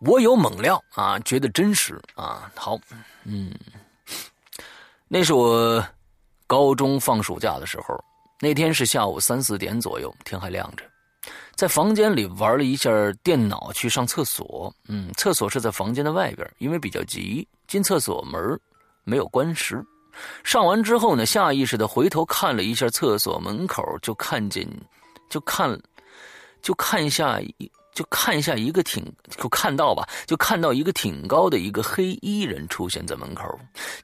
[0.00, 2.52] 我有猛料啊，觉得真实啊。
[2.54, 2.78] 好，
[3.24, 3.58] 嗯，
[5.08, 5.82] 那是我
[6.46, 7.98] 高中放暑假的时候，
[8.42, 10.84] 那天是下午三四点左右，天还亮着。
[11.54, 12.90] 在房间里玩了一下
[13.22, 14.74] 电脑，去上厕所。
[14.88, 18.58] 嗯，厕所是在房间的外边，因为比较急，进厕所门
[19.04, 19.84] 没有关实。
[20.42, 24.66] 上完之后呢，下意识的回头看了一下厕所门口，就看见，
[25.28, 25.78] 就看，
[26.62, 29.04] 就看一下一，就看一下一个挺，
[29.36, 33.44] 就看到吧，就看到一个挺高的一个黑衣人出现在门口，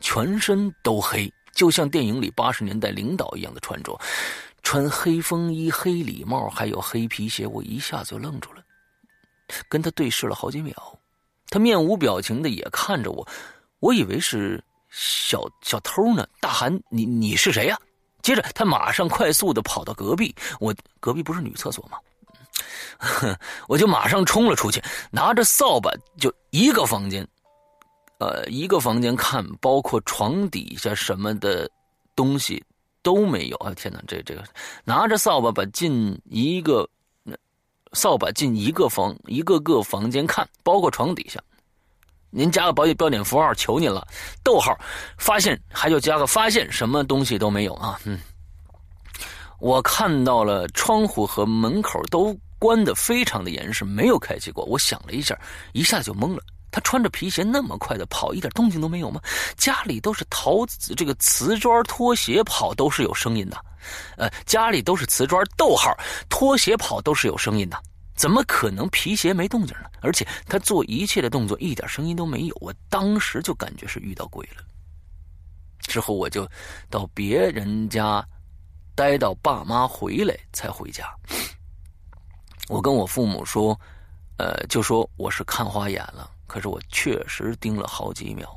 [0.01, 3.99] 全身都黑，就像电影里八十年代领导一样的穿着。
[4.63, 8.61] 穿黑风衣、黑礼帽，还有黑皮鞋，我一下子就愣住了，
[9.69, 10.75] 跟他对视了好几秒，
[11.51, 13.25] 他面无表情的也看着我，
[13.79, 17.79] 我以为是小小偷呢，大喊：“你你是谁呀？”
[18.23, 21.97] 接着他马上快速的跑到隔壁，我隔壁不是女厕所吗？
[23.69, 24.83] 我就马上冲了出去，
[25.13, 27.25] 拿着扫把就一个房间，
[28.19, 31.71] 呃，一个房间看，包括床底下什么的
[32.14, 32.62] 东西。
[33.03, 33.73] 都没有啊！
[33.77, 34.43] 天哪，这这个
[34.83, 36.85] 拿着扫把把进一个
[37.93, 41.41] 扫把进一个房一个个房间看，包括床底下。
[42.31, 44.05] 您加个标标点符号，求您了。
[44.43, 44.77] 逗号，
[45.19, 48.01] 发现还就加个发现，什么东西都没有啊！
[48.05, 48.19] 嗯，
[49.61, 54.64] 我看到了窗户和门口都关的非常的严实，没有开启过。
[54.64, 55.39] 我想了一下，
[55.75, 56.43] 一下就懵了。
[56.77, 59.18] 他穿着皮鞋那么快的跑，一点动静都没有吗？
[59.57, 63.57] 家里都是陶这个瓷砖拖鞋跑都是有声音的，
[64.18, 65.91] 呃，家里都是瓷砖，逗号，
[66.29, 67.83] 拖鞋跑都是有声音的，
[68.14, 69.89] 怎么可能皮鞋没动静呢？
[70.03, 74.62] 而且他做一切的动作一点声音都没有，我当时就感觉是遇到鬼了。
[75.81, 76.47] 之后我就
[76.91, 78.22] 到别人家
[78.95, 81.11] 待到爸妈回来才回家。
[82.68, 83.81] 我跟我父母说，
[84.37, 86.33] 呃，就说我是看花眼了。
[86.47, 88.49] 可是我确实盯了好几秒，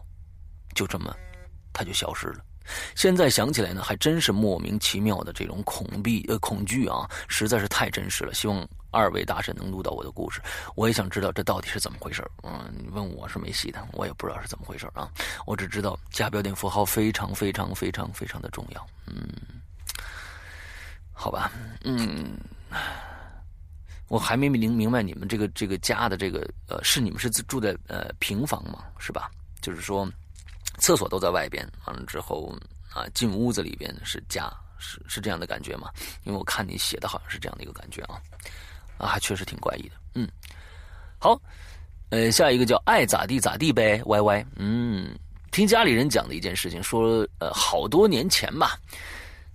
[0.75, 1.15] 就这么，
[1.73, 2.43] 他就消失了。
[2.93, 8.31] 现在想起来呢，还真是莫名其妙的这种恐怖呃恐惧啊，实在是太真实了。
[8.31, 10.39] 希望二位大神能录到我的故事，
[10.75, 15.09] 我也想知道这到底是怎么回事嗯，你问我是没戏的，我也不知道是怎么回事啊。
[15.47, 18.87] 我只知道加标点符号非常非常非常非常的重要。
[19.07, 19.27] 嗯，
[21.11, 21.51] 好吧，
[21.83, 22.37] 嗯。
[24.09, 28.83] 我还没明明白你们这个这个家的这个呃，是你们是住在呃平房吗？
[28.97, 29.29] 是吧？
[29.61, 30.09] 就是说，
[30.79, 32.51] 厕所都在外边，完了之后
[32.91, 35.91] 啊，进屋子里边是家，是是这样的感觉吗？
[36.23, 38.19] 因为我看你写的好像是这样的一个感觉啊，
[38.97, 39.95] 啊，确实挺怪异的。
[40.15, 40.27] 嗯，
[41.19, 41.39] 好，
[42.09, 44.43] 呃，下一个叫爱咋地咋地呗歪歪。
[44.55, 45.13] 嗯，
[45.51, 48.79] 听家里人讲的一件事情，说呃，好多年前吧，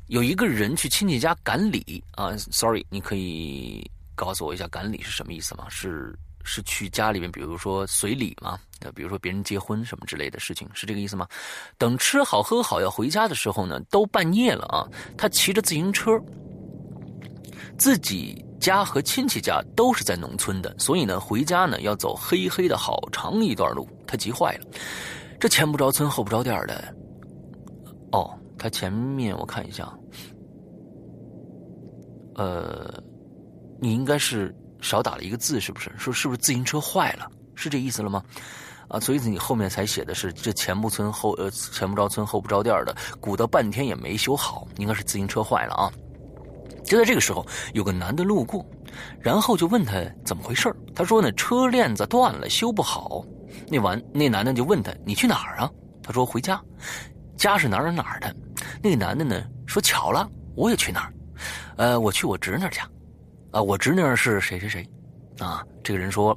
[0.07, 3.91] 有一个人去亲戚家赶礼啊，Sorry，你可以。
[4.15, 5.67] 告诉我一下赶礼是什么意思吗？
[5.69, 8.59] 是是去家里面，比如说随礼吗？
[8.81, 11.27] 呃，比如说别人结婚什么之类的事情，是这个意思吗？
[11.79, 14.87] 等吃好喝好要回家的时候呢，都半夜了啊。
[15.17, 16.21] 他骑着自行车，
[17.79, 24.67] 自己家和亲戚家都是在农村的，所以呢，回家呢要走黑黑的好长一段路，他急坏了。
[25.41, 26.95] 这前不着村后不着店的，
[28.13, 29.93] 哦，他前面我看一下，
[32.35, 33.03] 呃。
[33.81, 35.93] 你应该是少打了一个字，是不是？
[35.97, 37.29] 说是不是自行车坏了？
[37.55, 38.23] 是这意思了吗？
[38.89, 45.91] 啊，所以你后面才写的是这前不村后呃前不着村后不着店的，鼓捣半天也没修好，应该是自行车坏了啊。
[46.85, 48.65] 就在这个时候，有个男的路过，
[49.19, 53.25] 然后就问他怎么回事他说呢，车链子断了，修不好。
[53.69, 55.71] 那完，那男的就问他你去哪儿啊？
[56.03, 56.61] 他说回家，
[57.39, 58.37] 家是哪儿哪儿的。
[58.83, 61.15] 那男的呢说巧了，我也去那儿，
[61.77, 62.87] 呃，我去我侄女家。
[63.55, 64.85] 啊，我侄女儿是谁谁谁，
[65.39, 66.37] 啊，这个人说：“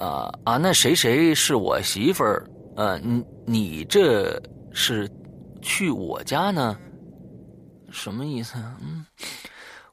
[0.00, 2.46] 啊啊，那谁谁是我媳妇儿？
[2.76, 5.06] 呃，你你这是
[5.60, 6.74] 去我家呢？
[7.90, 8.74] 什么意思啊？
[8.80, 9.04] 嗯，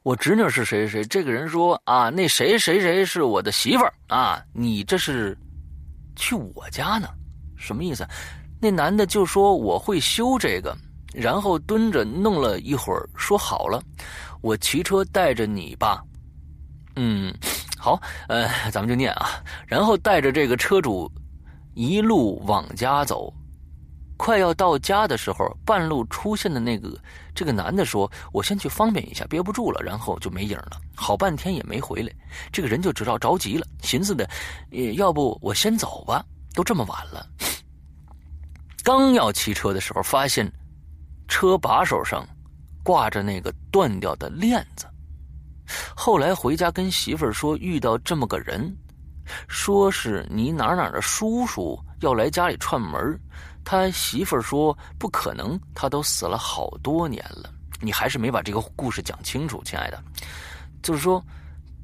[0.02, 1.04] 我侄女是谁谁？
[1.04, 4.42] 这个人说啊，那谁谁谁是我的媳妇儿啊？
[4.54, 5.36] 你这是
[6.16, 7.10] 去我家呢？
[7.58, 8.08] 什么意思？
[8.58, 10.74] 那男的就说我会修这个，
[11.12, 13.82] 然后蹲着弄了一会儿，说好了，
[14.40, 16.02] 我骑车带着你吧。
[16.96, 17.34] 嗯。”
[17.82, 17.98] 好，
[18.28, 21.10] 呃，咱们就念啊，然后带着这个车主
[21.72, 23.32] 一路往家走，
[24.18, 26.94] 快要到家的时候，半路出现的那个
[27.34, 32.12] 这个男的说：“我先去方便一下，憋不住了。”然后就没影了，好半天也没回来。
[32.52, 34.28] 这个人就知道着急了，寻思的，
[34.96, 37.26] 要不我先走吧，都这么晚了。
[38.84, 40.46] 刚要骑车的时候，发现
[41.30, 42.26] 车把手上
[42.82, 44.86] 挂着那个断掉的链子。
[45.94, 48.76] 后来回家跟媳妇儿说遇到这么个人，
[49.46, 53.18] 说是你哪哪的叔叔要来家里串门
[53.64, 57.48] 他媳妇儿说不可能，他都死了好多年了。
[57.80, 60.02] 你还是没把这个故事讲清楚，亲爱的。
[60.82, 61.24] 就是说，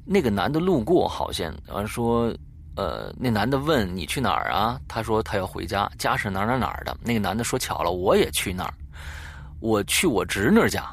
[0.03, 2.33] 那个男的路过，好像啊说，
[2.75, 4.79] 呃，那男的问你去哪儿啊？
[4.87, 6.97] 他说他要回家，家是哪哪哪儿的。
[7.01, 8.73] 那个男的说巧了，我也去那儿，
[9.59, 10.85] 我去我侄女家。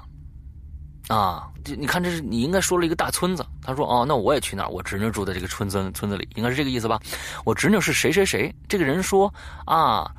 [1.09, 3.45] 啊，就你看，这是你应该说了一个大村子。
[3.61, 4.69] 他说：“哦，那我也去那儿。
[4.71, 6.99] 我侄女住在这个村子村子里，应该是这个意思吧？
[7.45, 8.51] 我侄女是谁谁谁？
[8.67, 9.33] 这个人说
[9.67, 10.11] 啊，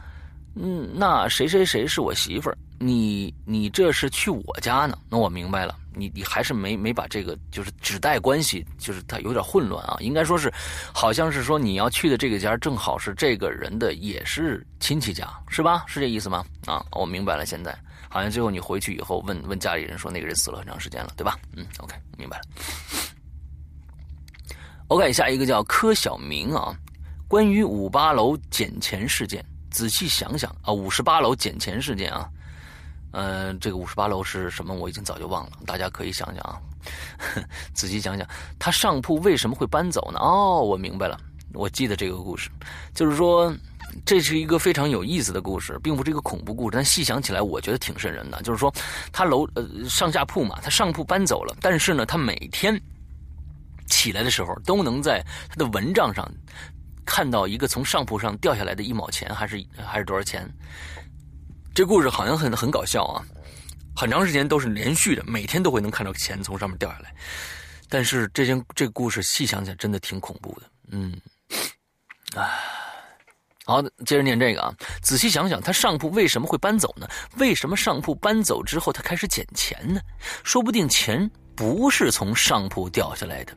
[0.53, 2.57] 嗯，那谁谁谁是我媳妇儿？
[2.77, 4.95] 你你这是去我家呢？
[5.09, 9.97] 那我明白了，你你还是没没把这个就是指代关系，就是他有点混乱啊。
[10.01, 10.53] 应该说是，
[10.93, 15.83] 好像是说你要去的这个家正好是这个人的也是亲戚家，是吧？
[15.87, 16.45] 是这意思吗？
[16.67, 17.75] 啊，我明白了，现在。”
[18.15, 21.37] 好像最后你回去以后问问家里人说那个人死了很长时间了，对吧？
[21.51, 22.43] 嗯，OK，明白了。
[24.87, 26.73] OK，下一个叫柯小明啊，
[27.27, 32.29] 关于五八楼捡钱事件，仔细想想啊，五十八楼捡钱事件啊，
[33.11, 34.73] 呃，这个五十八楼是什么？
[34.73, 36.57] 我已经早就忘了，大家可以想想啊，
[37.75, 38.25] 仔细想想，
[38.57, 40.19] 他上铺为什么会搬走呢？
[40.21, 41.19] 哦，我明白了，
[41.53, 42.49] 我记得这个故事，
[42.93, 43.53] 就是说。
[44.03, 48.41] 这是一个非常有意思的故事，并不是一个恐怖故事，但细想起来，我觉得挺瘆人的。
[48.41, 48.73] 就是说，
[49.11, 52.79] 他楼呃上下铺嘛，他上铺搬走了，但是呢，他每天
[53.87, 56.29] 起来的时候都能在他的蚊帐上
[57.05, 60.49] 看到一个从上铺上掉下来的一毛钱，还是还是多少钱？
[61.73, 63.23] 这故事好像很很搞笑啊，
[63.95, 67.15] 很长时间都是连续的，每天都会能看到钱从上面掉下来。
[67.87, 70.69] 但是这件这个故事细想起来，真的挺恐怖的。
[70.91, 71.17] 嗯，
[72.35, 72.74] 唉。
[73.65, 74.73] 好，接着念这个啊。
[75.01, 77.07] 仔细想想，他上铺为什么会搬走呢？
[77.37, 79.99] 为什么上铺搬走之后，他开始捡钱呢？
[80.43, 83.53] 说不定钱不是从上铺掉下来的。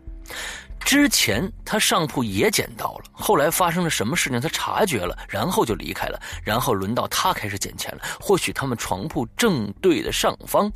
[0.80, 6.18] 之前他上铺也捡到了，后来发生了什么事情，他察觉了，然后就离开了。
[6.42, 8.02] 然后轮到他开始捡钱了。
[8.18, 10.72] 或许他们床铺正对的上方。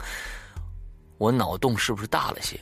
[1.17, 2.61] 我脑洞是不是大了些？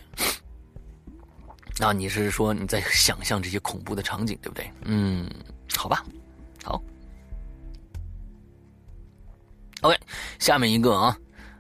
[1.78, 4.70] 那你是说你在想象这些恐怖的场景，对不对？
[4.82, 5.28] 嗯，
[5.74, 6.04] 好吧。
[6.62, 6.82] 好
[9.80, 9.98] ，OK，
[10.38, 11.16] 下面一个啊，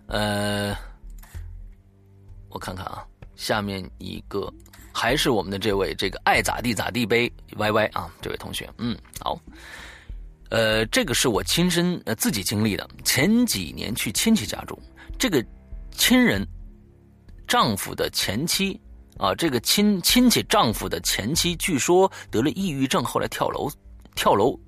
[0.06, 0.76] 呃，
[2.50, 4.52] 我看看啊，下面一个
[4.92, 9.40] 还是我们的这位这个爱咋地咋地呗，Y Y 啊，这位同学，嗯，好，
[10.50, 14.78] 呃，这个是我亲身呃自己经历的，前几年去亲戚家住，
[15.18, 15.42] 这个
[15.92, 16.46] 亲人
[17.48, 18.78] 丈夫的前妻
[19.16, 23.70] 啊，这个亲亲戚丈夫的前妻，据说得了抑郁症，后来跳楼
[24.14, 24.58] 跳楼。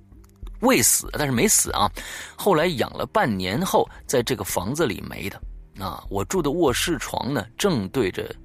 [0.63, 1.89] 未死，但是没死啊。
[2.35, 5.39] 后来养了半年后，在这个房子里没的。
[5.79, 8.35] 啊，我住的卧室床呢，正对着，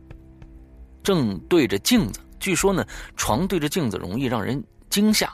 [1.03, 2.21] 正对着镜子。
[2.41, 5.33] 据说呢，床对着镜子容易让人惊吓。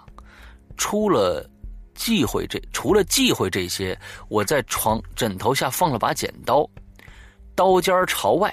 [0.76, 1.48] 出了
[1.94, 3.96] 忌讳这，除了忌讳这些，
[4.28, 6.68] 我在床枕头下放了把剪刀，
[7.54, 8.52] 刀尖朝外。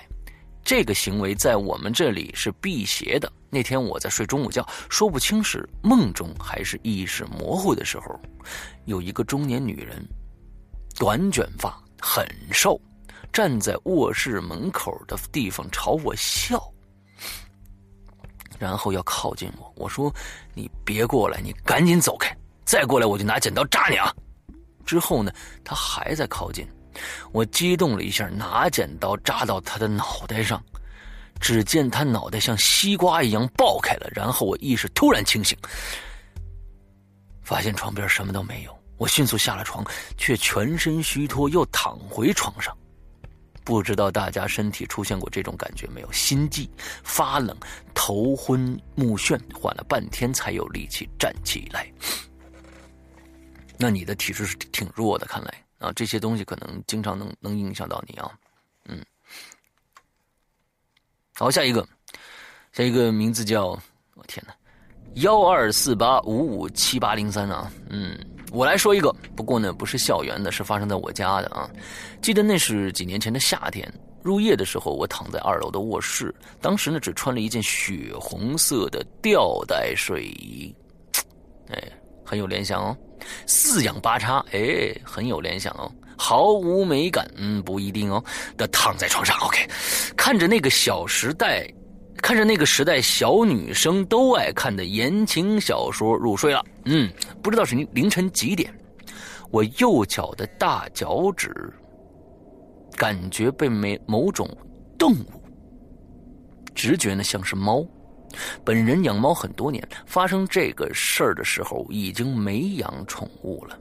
[0.64, 3.32] 这个行为在我们这里是辟邪的。
[3.54, 8.18] 那天我在睡中午觉，说不清是梦中还是意识模糊的时候，
[8.86, 10.02] 有一个中年女人，
[10.98, 12.80] 短卷发，很瘦，
[13.34, 16.64] 站在卧室门口的地方朝我笑，
[18.58, 19.70] 然后要靠近我。
[19.76, 20.14] 我说
[20.56, 22.34] ：“你别过来，你赶紧走开！
[22.64, 24.16] 再过来我就拿剪刀扎你啊！”
[24.88, 25.30] 之后呢，
[25.62, 26.66] 她还在靠近，
[27.34, 30.64] 我激动了一下，拿剪刀扎到她的脑袋上。
[31.42, 35.58] 只见他脑袋像西瓜一样爆开了，然后我意识突然清醒，
[37.42, 38.78] 发现床边什么都没有。
[38.98, 39.84] 我迅速下了床，
[40.16, 42.78] 却全身虚脱，又躺回床上。
[43.64, 46.12] 不知道大家身体出现过这种感觉没有？
[46.12, 46.70] 心悸、
[47.04, 47.58] 发冷、
[47.94, 51.92] 头昏目眩，缓了半天才有力气站起来。
[53.78, 58.32] 那你的体质是挺弱的，看来啊，这些东西可能经常能能影响到你啊。
[58.86, 59.04] 嗯，
[61.42, 61.84] 好，下一个，
[62.72, 63.70] 下一个名字叫
[64.14, 64.54] 我天哪，
[65.24, 68.16] 幺二四八五五七八零三啊，嗯。
[68.52, 71.68] 我来说一个，不过呢，不是校园的，是发生在我家的啊。
[72.22, 76.32] 记得那是几年前的夏天，入夜的时候，我躺在二楼的卧室，
[76.62, 80.72] 当时呢，只穿了一件血红色的吊带睡衣，
[81.70, 81.82] 哎，
[82.24, 82.96] 很有联想哦。
[83.48, 85.92] 四仰八叉，哎，很有联想哦。
[86.24, 88.24] 毫无美感，嗯，不一定哦。
[88.56, 89.68] 的躺在床上，OK，
[90.16, 91.64] 看着那个《小时代》。
[92.22, 96.64] 看着那个时代小女生都爱看的言情小说入睡了。
[96.86, 97.12] 嗯，
[97.42, 98.72] 不知道是凌晨几点，
[99.50, 101.52] 我右脚的大脚趾
[102.96, 104.48] 感觉被没某种
[105.00, 105.42] 动物，
[106.76, 107.84] 直觉呢像是猫。
[108.64, 113.76] 本人养猫很多年，发生这个事儿的时候已经没养宠物了。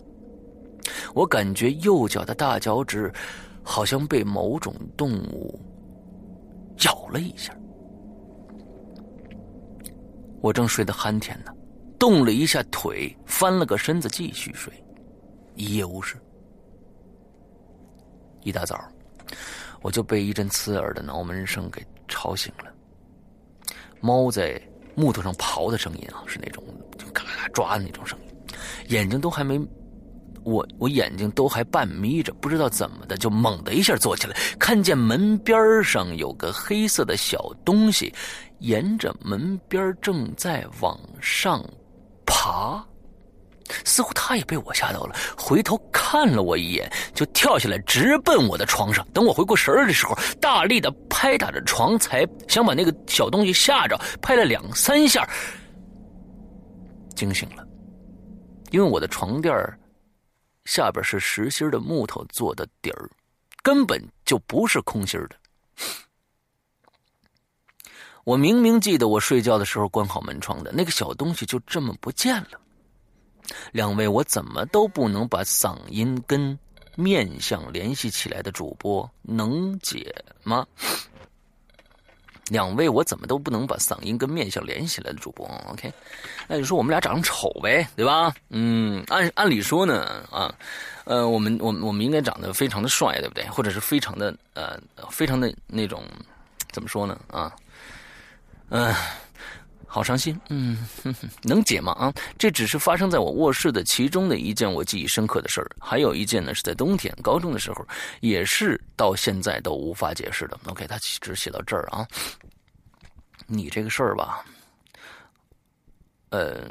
[1.14, 3.12] 我感觉右脚的大脚趾
[3.62, 5.60] 好像被某种动物
[6.84, 7.54] 咬了一下。
[10.40, 11.52] 我正睡得酣甜呢，
[11.98, 14.72] 动了一下腿，翻了个身子继续睡，
[15.54, 16.16] 一夜无事。
[18.42, 18.82] 一大早，
[19.82, 22.72] 我就被一阵刺耳的挠门声给吵醒了。
[24.00, 24.58] 猫在
[24.94, 26.64] 木头上刨的声音啊，是那种
[26.96, 28.34] 就嘎嘎抓的那种声音。
[28.88, 29.60] 眼睛都还没，
[30.44, 38.12] 我我眼睛都还半眯着，不知道怎么的，就猛的一下坐起来，看见门边上有个黑色的小东西。
[38.60, 41.64] 沿着门边正在往上
[42.26, 42.84] 爬，
[43.86, 49.02] 似乎他也被我吓到了，回头看了我一眼，就跳下来直奔我的床上。
[49.14, 55.26] 等我回过神儿的时候，大力的拍打着床，才想把那个小东西吓着，拍了两三下，
[57.14, 57.66] 惊醒了，
[58.72, 59.54] 因为我的床垫
[60.70, 63.10] 下边是实心的木头做的底儿，
[63.60, 65.34] 根本就不是空心的。
[68.22, 72.60] 我明明记得我睡觉的时候关好门窗的，那个小东西就这么不见了。
[73.72, 76.56] 两位，我怎么都不能把嗓音跟
[76.94, 80.14] 面相联系起来的主播能解
[80.44, 80.64] 吗？
[82.50, 85.90] 两位，我怎么都不能把嗓音跟面相联系起来的主播，OK？
[86.48, 88.34] 那就说我们俩长得丑呗，对吧？
[88.50, 90.52] 嗯，按按理说呢，啊，
[91.04, 93.44] 呃，我们我们我们应该长得非常的帅，对不对？
[93.48, 94.78] 或者是非常的呃，
[95.10, 96.02] 非常的那种，
[96.72, 97.18] 怎么说呢？
[97.30, 97.54] 啊？
[98.70, 98.94] 嗯，
[99.92, 100.40] 好伤心。
[100.50, 100.86] 嗯，
[101.42, 101.90] 能解吗？
[101.94, 105.68] 啊，这只是发生在我卧室的其中的一件我记忆深刻的事儿。
[105.80, 107.84] 还有一件呢，是在冬天高中的时候，
[108.20, 110.56] 也是到现在都无法解释的。
[110.66, 112.06] OK，他只写到这儿啊。
[113.48, 114.44] 你这个事儿吧，
[116.28, 116.70] 呃，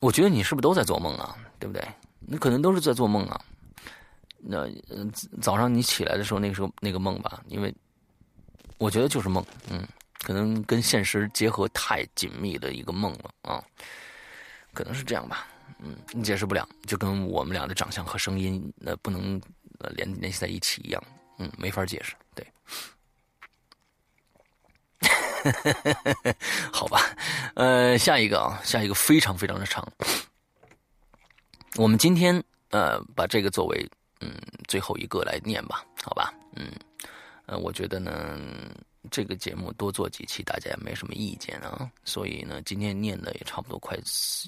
[0.00, 1.34] 我觉得你是不是都在做梦啊？
[1.58, 1.82] 对不对？
[2.20, 3.40] 你可能都是在做梦啊。
[4.36, 4.68] 那
[5.40, 7.74] 早上你起来的时候，那个时候那个梦吧，因为
[8.76, 9.42] 我觉得就是梦。
[9.70, 9.88] 嗯。
[10.22, 13.62] 可能跟现实结合太紧密的一个梦了啊，
[14.72, 15.48] 可能是这样吧，
[15.80, 19.40] 嗯，你解释不了，就跟我们俩的长相和声音那不能
[19.80, 21.02] 呃联联系在一起一样，
[21.38, 22.46] 嗯，没法解释，对，
[26.72, 27.00] 好吧，
[27.56, 29.86] 呃，下一个啊，下一个非常非常的长，
[31.74, 36.70] 我们今天呃把这个作为嗯最后一个来念吧，好吧，嗯，
[37.46, 38.38] 呃，我觉得呢。
[39.10, 41.90] 这个节目多做几期，大家也没什么意见啊。
[42.04, 43.96] 所以呢，今天念的也差不多快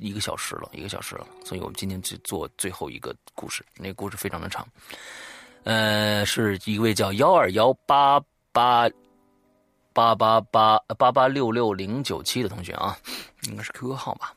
[0.00, 1.26] 一个小时了，一个小时了。
[1.44, 4.66] 所以我们今天就做最后一个故事，那个故事非常的长。
[5.64, 8.20] 呃，是一位叫幺二幺八
[8.52, 8.88] 八
[9.92, 12.96] 八八八八八六六零九七的同学啊，
[13.48, 14.34] 应该是 QQ 号吧。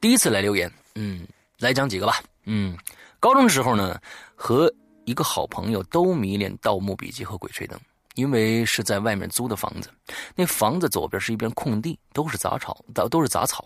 [0.00, 1.26] 第一次来留言，嗯，
[1.58, 2.22] 来讲几个吧。
[2.44, 2.76] 嗯，
[3.20, 4.00] 高中的时候呢，
[4.34, 4.72] 和
[5.04, 7.78] 一个好朋友都迷恋《盗墓笔记》和《鬼吹灯》。
[8.18, 9.88] 因为是在外面租的房子，
[10.34, 13.64] 那房子左边是一片空地，都是杂草，都都是杂草。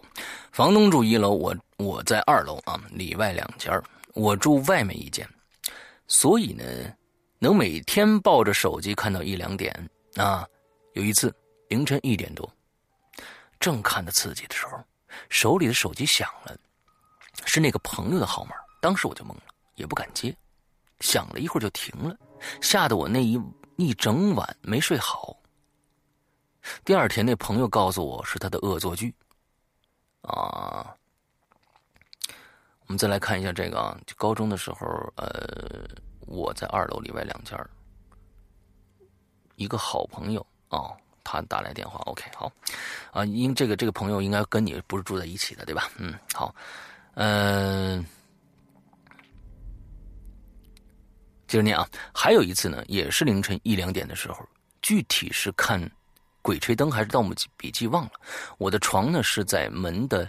[0.50, 3.72] 房东住一楼，我我在二楼啊，里外两间
[4.12, 5.26] 我住外面一间，
[6.07, 6.62] 所以呢，
[7.38, 9.74] 能每天抱着手机看到一两点
[10.16, 10.46] 啊。
[10.92, 11.34] 有一次
[11.70, 12.46] 凌晨一点多，
[13.59, 14.78] 正看得刺激的时候，
[15.30, 16.55] 手里的手机响了，
[17.46, 18.55] 是那个朋友的号码。
[18.82, 19.42] 当时我就懵了，
[19.76, 20.36] 也不敢接，
[21.00, 22.14] 响了一会儿就停了，
[22.61, 23.40] 吓得我那一。
[23.77, 25.37] 一整晚没睡好。
[26.85, 29.14] 第二天，那朋友告诉我是他的恶作剧。
[30.23, 30.95] 啊，
[32.87, 35.85] 我们再来看一下这个啊，就高中的时候，呃，
[36.20, 37.59] 我在二楼里外两间
[39.57, 42.53] 一个好朋友哦，他打来电话，OK，好，
[43.11, 45.91] 啊，因这个这个朋友应该跟你不是住在一起的，对吧？
[45.97, 46.55] 嗯，好，
[47.14, 48.07] 嗯，
[51.53, 54.38] 接着念啊，还有一次呢，也是凌晨一两点的时候，
[54.80, 55.78] 具体是看
[56.40, 58.12] 《鬼吹灯》还是《盗墓笔记》忘了。
[58.57, 60.24] 我的床呢是在门的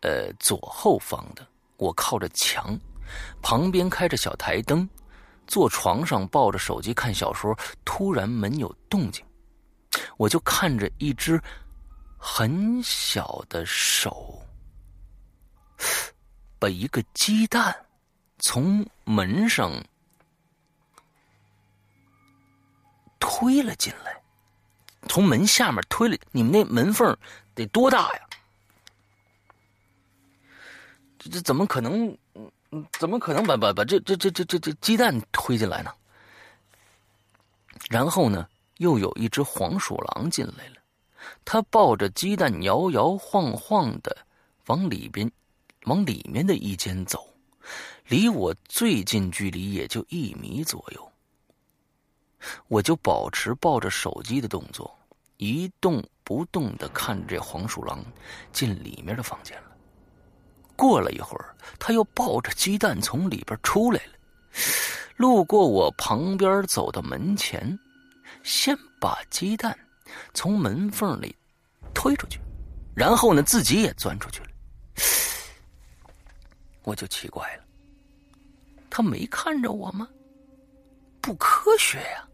[0.00, 2.74] 呃左后方的，我靠着墙，
[3.42, 4.88] 旁边开着小台灯。
[5.46, 9.22] 坐床上抱着手机看小说，突然门有动静，
[10.16, 11.38] 我就看着一只
[12.16, 14.40] 很小的手，
[16.58, 17.76] 把一个鸡蛋
[18.38, 19.70] 从门上
[23.20, 24.20] 推了进来，
[25.08, 26.18] 从门下面推了。
[26.32, 27.16] 你们那门缝
[27.54, 28.20] 得多大呀？
[31.18, 32.16] 这这怎么可能？
[32.72, 35.92] 嗯，怎么可能把把把这这这这这这鸡蛋推进来呢？
[37.90, 38.48] 然后呢，
[38.78, 40.76] 又有一只黄鼠狼进来了，
[41.44, 44.16] 它抱着鸡蛋摇摇晃晃的
[44.66, 45.28] 往里边，
[45.86, 47.34] 往里面的一间走，
[48.06, 51.09] 离我最近距离也就一米左右。
[52.68, 54.98] 我就保持抱着手机的动作，
[55.36, 58.04] 一动不动的看着这黄鼠狼
[58.52, 59.70] 进里面的房间了。
[60.76, 64.12] 过了一会儿，他又抱着鸡蛋从里边出来了，
[65.16, 67.78] 路过我旁边，走到门前，
[68.42, 69.78] 先把鸡蛋
[70.32, 71.36] 从门缝里
[71.92, 72.40] 推出去，
[72.94, 74.46] 然后呢，自己也钻出去了。
[76.84, 77.64] 我就奇怪了，
[78.88, 80.08] 他没看着我吗？
[81.20, 82.26] 不科学呀！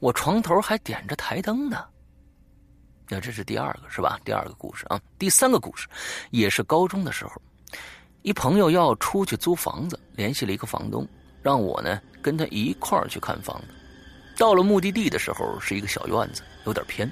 [0.00, 1.84] 我床头还点着台灯呢。
[3.08, 4.18] 那这是第二个是吧？
[4.24, 5.86] 第二个故事啊，第三个故事
[6.30, 7.32] 也是高中的时候。
[8.22, 11.06] 一朋友要出去租房子，联系了一个房东，
[11.42, 13.74] 让我呢跟他一块儿去看房子。
[14.38, 17.10] 到了目的地的时候，是一个小院子，有点偏。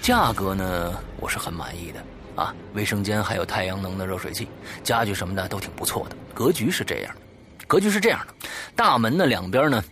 [0.00, 2.04] 价格呢，我是很满意的
[2.36, 4.46] 啊，卫生间还有太阳能的热水器，
[4.84, 6.16] 家具什么的都挺不错的。
[6.32, 8.34] 格局是这样的，格局是这样的：
[8.76, 9.82] 大门的两边呢，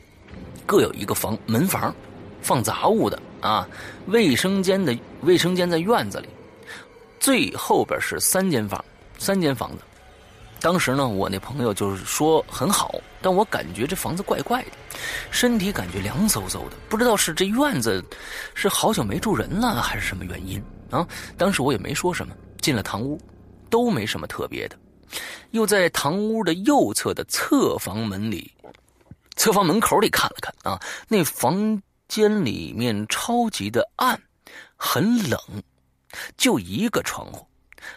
[0.66, 1.94] 各有一个房门房，
[2.42, 3.66] 放杂物的啊。
[4.08, 6.28] 卫生间的卫生间在院子里，
[7.20, 8.84] 最后边是三间房，
[9.16, 9.82] 三间房子。
[10.58, 14.68] 当时呢，我那朋友就是说很好，但我感觉这房子怪怪的，
[15.30, 18.02] 身体感觉凉飕飕的，不知道是这院子
[18.54, 20.60] 是好久没住人了，还是什么原因
[20.90, 21.06] 啊？
[21.36, 23.20] 当时我也没说什么，进了堂屋，
[23.68, 24.76] 都没什么特别的，
[25.50, 28.50] 又在堂屋的右侧的侧房门里，
[29.36, 34.20] 侧房门口里看了看啊，那房间里面超级的暗，
[34.76, 35.38] 很冷，
[36.36, 37.46] 就一个窗户，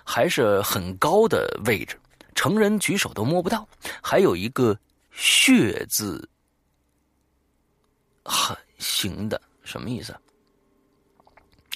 [0.04, 1.98] 还是很高的位置。
[2.36, 3.68] 成人举手都摸不到，
[4.02, 4.78] 还有一个
[5.12, 6.30] “血”字，
[8.24, 10.16] 很形的，什么意思？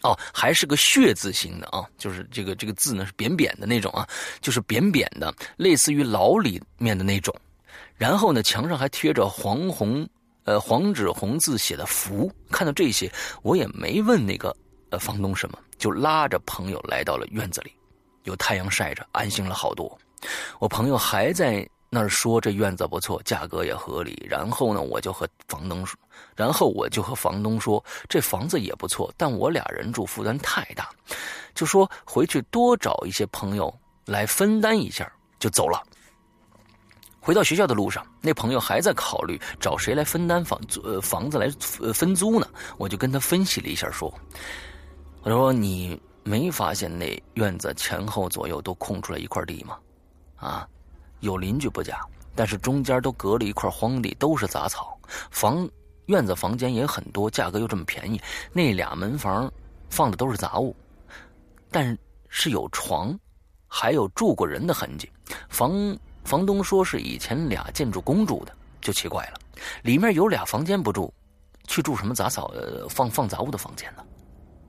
[0.03, 4.07] 哦，还是个“血”字形的啊，就是这个这个字呢是扁扁的那种啊，
[4.39, 7.35] 就是扁扁的，类似于牢里面的那种。
[7.95, 10.07] 然后呢，墙上还贴着黄红
[10.43, 12.31] 呃黄纸红字写的符。
[12.49, 14.55] 看到这些，我也没问那个
[14.89, 17.71] 呃房东什么，就拉着朋友来到了院子里，
[18.23, 19.97] 有太阳晒着，安心了好多。
[20.59, 24.25] 我朋友还在那儿说这院子不错，价格也合理。
[24.27, 25.97] 然后呢，我就和房东说，
[26.35, 30.89] 然后我就和房东说，这房子也不错，但我俩人住负担太大，
[31.53, 33.73] 就说回去多找一些朋友
[34.05, 35.81] 来分担一下，就走了。
[37.23, 41.49] 回到学校的路上，那朋友还在考虑找谁来分担房租呃房子来
[41.93, 42.45] 分租呢。
[42.77, 44.13] 我就跟他分析了一下，说，
[45.21, 49.77] 我说你没发现那院子前后左右都空出来一块地吗？
[50.35, 50.67] 啊，
[51.21, 52.01] 有邻居不假，
[52.35, 54.99] 但是中间都隔了一块荒地，都是杂草。
[55.31, 55.65] 房
[56.07, 58.21] 院子房间也很多，价格又这么便宜。
[58.51, 59.49] 那俩门房
[59.89, 60.75] 放的都是杂物，
[61.71, 61.97] 但
[62.27, 63.17] 是有床，
[63.65, 65.09] 还有住过人的痕迹。
[65.47, 69.39] 房房东说是以前俩建筑工住的，就奇怪了。
[69.81, 71.13] 里面有俩房间不住，
[71.67, 74.03] 去住什么杂草呃放放杂物的房间呢？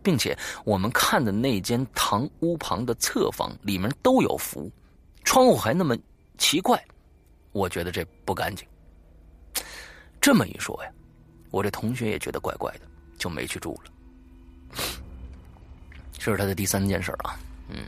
[0.02, 4.70] 并且我们看的那间堂屋旁的侧房里面都有符。
[5.24, 5.96] 窗户还那么
[6.36, 6.78] 奇怪，
[7.52, 8.68] 我觉得这不干净。
[10.20, 10.90] 这么一说呀，
[11.50, 12.80] 我这同学也觉得怪怪的，
[13.16, 13.90] 就没去住了。
[16.12, 17.38] 这是他的第三件事啊，
[17.68, 17.86] 嗯，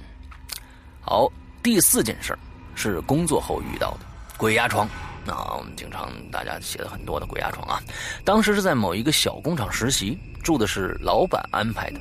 [1.02, 1.30] 好，
[1.62, 2.36] 第四件事
[2.76, 4.06] 是工作后遇到的
[4.36, 4.88] 鬼压床。
[5.24, 7.82] 那我们经常大家写的很多的鬼压床啊，
[8.24, 12.00] 当时是在某一个小工厂实习，住的是老板安排的。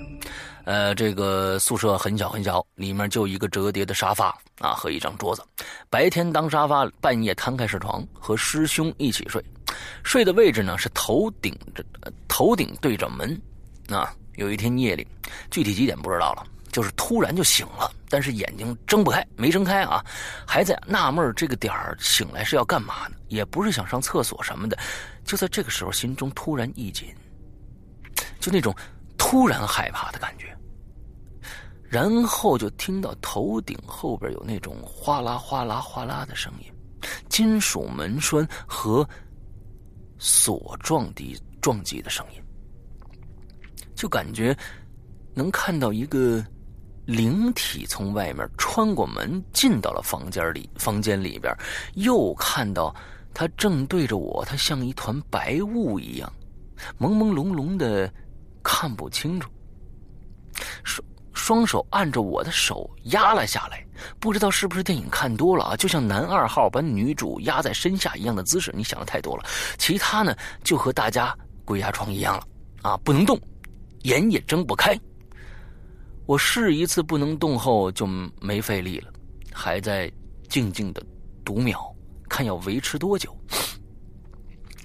[0.65, 4.28] 呃，这个宿舍很小很小，里面就一个折叠的沙发
[4.59, 5.43] 啊和一张桌子。
[5.89, 9.43] 白天当沙发，半夜摊开是床，和师兄一起睡。
[10.03, 11.84] 睡的位置呢是头顶着，
[12.28, 13.39] 头顶对着门。
[13.89, 15.07] 啊，有一天夜里，
[15.49, 16.43] 具体几点不知道了，
[16.76, 20.03] 就是突然就醒了，但是眼睛睁不开，没睁开啊，
[20.45, 23.15] 还在纳闷这个点儿醒来是要干嘛呢？
[23.30, 24.78] 也不是想上厕所什么的，
[25.23, 27.15] 就在这个时候，心中突然一紧，
[28.41, 28.76] 就那种
[29.17, 30.53] 突然害怕的感觉，
[31.82, 36.69] 然后就听到头顶后边有那种哗啦哗啦哗啦的声音，
[37.30, 39.07] 金属门栓和
[40.19, 42.43] 锁撞击撞击的声音。
[43.95, 44.53] 就感觉
[45.34, 46.45] 能看到一个
[47.06, 51.56] 灵体从外面穿过门进到了房间里，房间里边
[51.93, 52.93] 又看到
[53.34, 56.32] 他正对着我，他像一团白雾一样，
[56.99, 58.12] 朦朦胧胧的
[58.64, 59.49] 看不清楚。
[60.84, 63.86] 双双手按着我的手压了下来，
[64.20, 65.76] 不知道是不是电影看多了啊？
[65.76, 69.43] 就像男二号把女主压在身下一样的姿势，你想的太多了。
[69.78, 72.47] 其他呢，就和大家鬼压床一样了
[72.82, 73.39] 啊，不能动。
[74.03, 74.97] 眼也睁不开，
[76.26, 78.07] 我试一次不能动后就
[78.41, 79.11] 没费力了，
[79.53, 80.11] 还在
[80.49, 81.03] 静静的
[81.43, 81.95] 读秒，
[82.28, 83.36] 看要维持多久。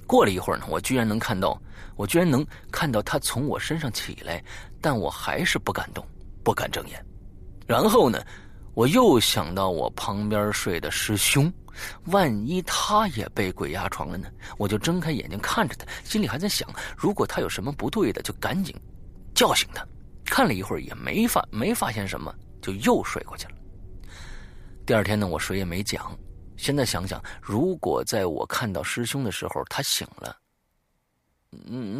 [0.05, 1.59] 过了一会儿呢，我居然能看到，
[1.95, 4.43] 我居然能看到他从我身上起来，
[4.79, 6.05] 但我还是不敢动，
[6.43, 7.03] 不敢睁眼。
[7.65, 8.23] 然后呢，
[8.73, 11.51] 我又想到我旁边睡的师兄，
[12.05, 14.27] 万一他也被鬼压床了呢？
[14.57, 18.75] 我就睁开眼睛看着他，心里还在想，如果他有什么不对的，就赶紧。
[19.33, 19.83] 叫醒他，
[20.25, 23.55] 看了一会儿也没发没发现什么，就又睡过去了。
[24.85, 26.17] 第二天呢，我谁也没讲。
[26.57, 30.37] 现在想想，如果在我看到师兄的时候他醒了，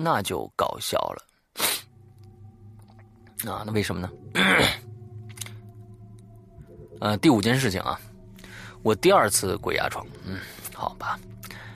[0.04, 1.26] 那就搞笑了。
[3.52, 4.12] 啊，那为什么呢？
[7.02, 8.00] 呃，第五件事情啊，
[8.84, 10.06] 我第二次鬼压床。
[10.26, 10.40] 嗯，
[10.74, 11.20] 好吧。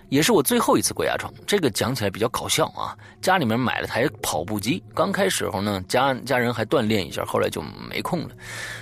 [0.10, 2.96] 也是我最后一次鬼压床，这个讲起来比较搞笑啊！
[3.22, 8.30] 家里面买了台跑步机，刚开始候呢，家家人还锻炼一下，后来就没空了。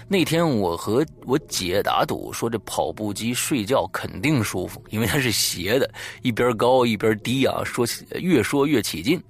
[0.07, 5.89] 那天我和我姐打赌，说这跑步机睡觉肯定舒服，因为它是斜的，
[6.21, 7.63] 一边高一边低啊。
[7.63, 9.21] 说起越说越起劲，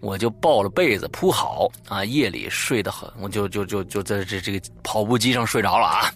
[0.00, 6.14] 我就抱了被子铺好啊，夜里睡得很，我就就就就在这这个跑步机上睡着了啊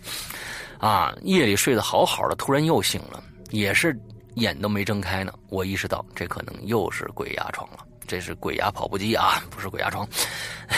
[0.79, 1.17] 啊！
[1.23, 3.97] 夜里睡得好好的，突然又醒了，也是。
[4.37, 7.79] 眼都没睁开呢，我意识到这可能又是鬼压床了。
[8.09, 10.09] 这是鬼压跑步机啊，不是鬼压床。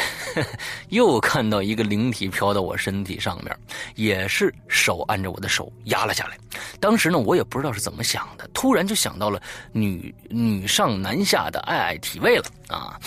[0.89, 3.55] 又看到一个灵体飘到我身体上面，
[3.97, 6.39] 也是手按着我的手压了下来。
[6.81, 9.43] 当时呢，我也不知道是怎么想的，突然就想到了
[9.73, 12.99] 女女上男下的爱爱体位了啊！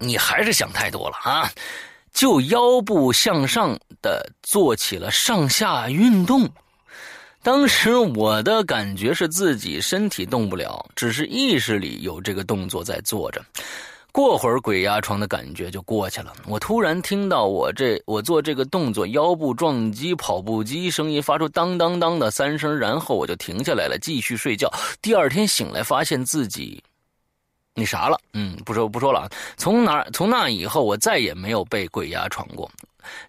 [0.00, 1.48] 你还是想太多了啊！
[2.12, 6.48] 就腰部向上的做起了上下运动。
[7.46, 13.40] 当时我的感觉是自己身体动不了，只是意识里有这个动作在做着。
[14.10, 16.32] 过会儿鬼压床的感觉就过去了。
[16.48, 24.68] 我突然听到我这我做这个动作腰部撞击跑步机声音发出当当当的三声，然后我就停下来了，继续睡觉。
[25.00, 26.82] 第二天醒来发现自己
[27.76, 29.30] 那啥了，嗯，不说不说了。
[29.56, 32.68] 从哪从那以后我再也没有被鬼压床过。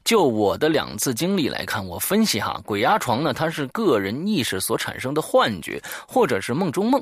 [0.03, 7.01] 就我的两次经历来看，我分析哈，鬼压床呢，它是个人意识所产生的幻觉，或者是梦中梦。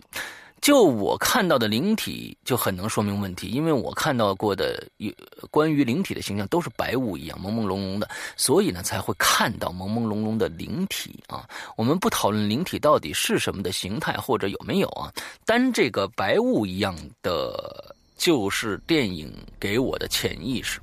[0.61, 5.13] 就我看到的灵体，就很能说明问题，因为我看到过的有
[5.51, 11.47] 关于灵体的形象都是白雾一样，朦朦胧胧的，所以呢才会看到朦朦胧胧的灵体啊。
[11.75, 15.13] 我们不讨论灵体到底是什么的形态或者有没有啊，
[15.45, 20.79] 单这个白雾一样的，就是电影给我的潜意识。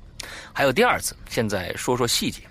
[0.51, 2.41] 还有第二次，现在说说细节。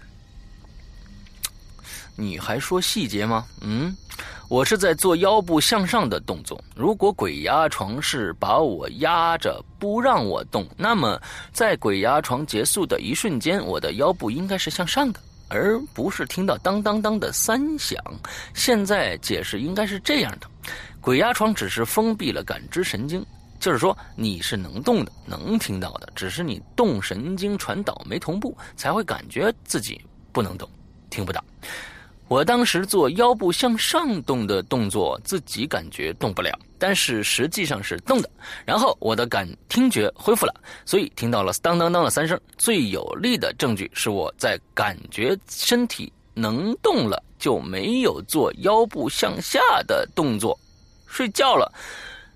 [2.14, 3.46] 你还说细节吗？
[3.62, 3.96] 嗯，
[4.48, 6.62] 我是在做腰部向上的动作。
[6.76, 11.20] 如果鬼压床是把我压着不让我动，那么
[11.52, 17.98] 在鬼压床结束的一瞬间，我的腰部应该是向上的，而不是听到当当当的三响。
[18.52, 20.46] 现在解释应该是这样的：
[21.00, 23.24] 鬼压床只是封闭了感知神经。
[23.62, 30.00] 就是说你是能动的，能听到的，只是你动神经传导没同步，才会感觉自己
[30.32, 30.68] 不能动，
[31.10, 31.42] 听不到。
[32.26, 38.28] 我当时做腰部向上动的动作，自己感觉动不了，但是实际上是动的。
[38.66, 40.52] 然后我的感听觉恢复了，
[40.84, 42.36] 所以听到了当当当的三声。
[42.58, 50.58] 最有力的证据是我在感觉身体能动了，就没有做腰部向下的动作，
[51.06, 51.72] 睡觉了。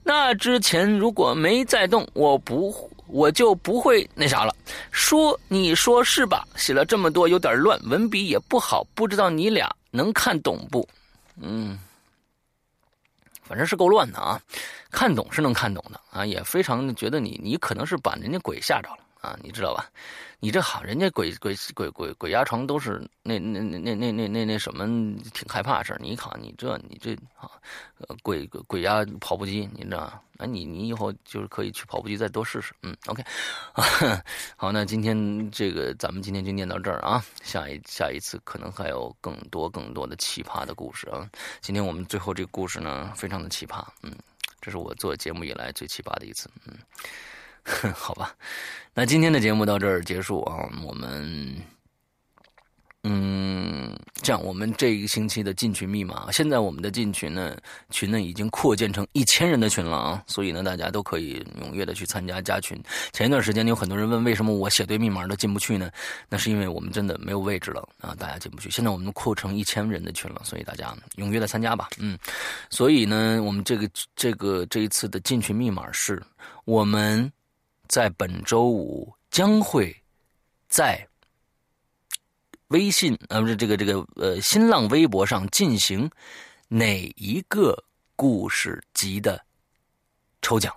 [0.09, 4.55] 那之前如果没在动，我不我就不会那啥了。
[4.93, 6.47] 说你说是吧？
[6.55, 10.89] 写了这么多有点乱，文笔也不好，不知道你俩能看懂不？
[11.43, 11.77] 嗯，
[13.43, 14.41] 反正是够乱的啊。
[14.93, 19.91] 看懂是能看懂的啊，也非常觉得你你可能是把人家鬼吓着了啊，你知道吧？
[20.39, 24.87] 你这好，人家鬼鬼鬼鬼鬼压床都是那那那那那那那什么
[25.33, 25.99] 挺害怕的事儿。
[26.01, 27.51] 你看你这你这啊，
[28.23, 30.23] 鬼鬼压跑步机，你知道？
[30.39, 32.75] 那你你以后就是可以去跑步机再多试试。
[32.83, 33.25] 嗯，OK，
[34.55, 41.29] 好，那今天这个咱们今天就念到这儿啊，下一下一次可能还有更多更多的奇葩的故事啊。
[41.63, 44.15] 今天我们最后这个故事呢，非常的奇葩，嗯，
[44.61, 46.75] 这是我做节目以来最奇葩的一次，嗯。
[47.95, 48.33] 好吧，
[48.95, 50.71] 那今天的节目到这儿结束啊。
[50.85, 51.57] 我们，
[53.03, 53.93] 嗯，
[54.23, 57.57] 这样，我们这一个星期的进群密码，现在我们的进群呢，
[57.91, 60.23] 群呢已经扩建成一千人的群了啊。
[60.29, 62.81] 所以呢，大家都可以踊跃的去参加加群。
[63.13, 65.91] 前一段时间有很多人问，为什么我写对密码都进不去呢？
[66.29, 68.71] 那是因为我们真的没有位置了啊，大家进不去。
[68.71, 71.89] 现在我们扩成一千人的群了，所以大家踊跃的参加吧。
[71.99, 72.17] 嗯，
[72.71, 76.23] 所以呢，我们这个这个这一次的进群密码是
[76.65, 77.29] 我们。
[77.89, 79.95] 在本周五将会
[80.69, 81.07] 在
[82.69, 86.11] 微信呃不是这个这个呃新浪微博上进行
[86.69, 87.77] 哪一个
[88.17, 89.41] 故事集的
[90.43, 90.75] 抽奖，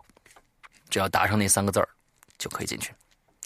[0.90, 1.90] 只要打上那三个字儿
[2.38, 2.94] 就可以进去。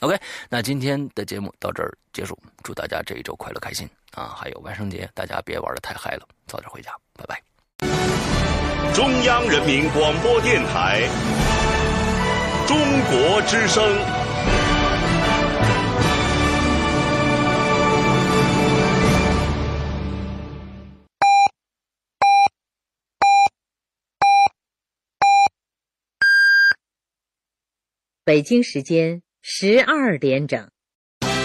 [0.02, 4.36] OK，那今天的节目到这儿结束，祝大家这一周快乐开心啊！
[4.38, 7.42] 还有万圣节，大家别玩的太嗨了，早点回家，拜拜。
[8.94, 11.08] 中央人民广播电台。
[12.66, 13.84] 中国之声。
[28.26, 30.70] 北京时间十二点整。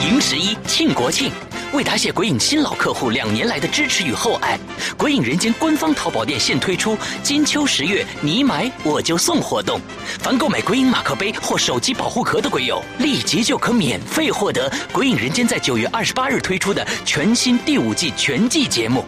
[0.09, 1.33] 迎十一庆国庆。
[1.73, 4.59] 为答谢鬼影新老客户两年来的支持与厚爱，
[4.97, 9.79] 鬼影人间官方淘宝店现推出金秋十月你买我就送活动，
[10.19, 19.05] 凡购买鬼影马克杯或手机保护壳的鬼友，立即就可免费获得鬼影人间在九月二十八日推出的全新第五季全季节目。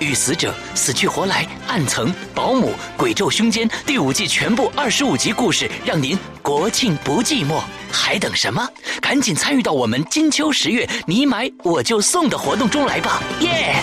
[0.00, 8.68] 与死者、死去活来、暗层、保姆、鬼咒凶间，第五季全部二十五集故事，让您国庆不寂寞，还等什么？
[9.00, 13.22] 赶紧参与到我们金秋十月你买我就送的活动中来吧！
[13.40, 13.76] 耶！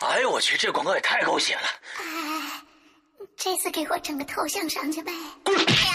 [0.00, 1.62] 哎呦我去，这广告也太狗血了！
[1.98, 2.04] 哎，
[3.36, 5.12] 这次给我整个头像上去呗！
[5.44, 5.56] 滚！
[5.56, 5.94] 哎呀！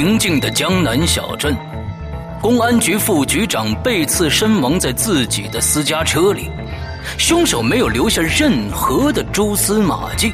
[0.00, 1.54] 平静的江南小镇，
[2.40, 6.50] 公安局副局长被刺身亡在自己的私家车里，
[7.18, 10.32] 凶手没有留下任何的蛛丝马迹，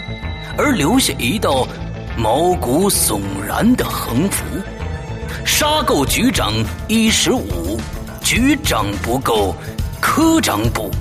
[0.57, 1.67] 而留下一道
[2.17, 4.45] 毛骨悚然的横幅
[5.45, 6.53] ：“杀够局长
[6.87, 7.77] 一十五，
[8.23, 9.53] 局长不够，
[10.01, 10.93] 科长补。”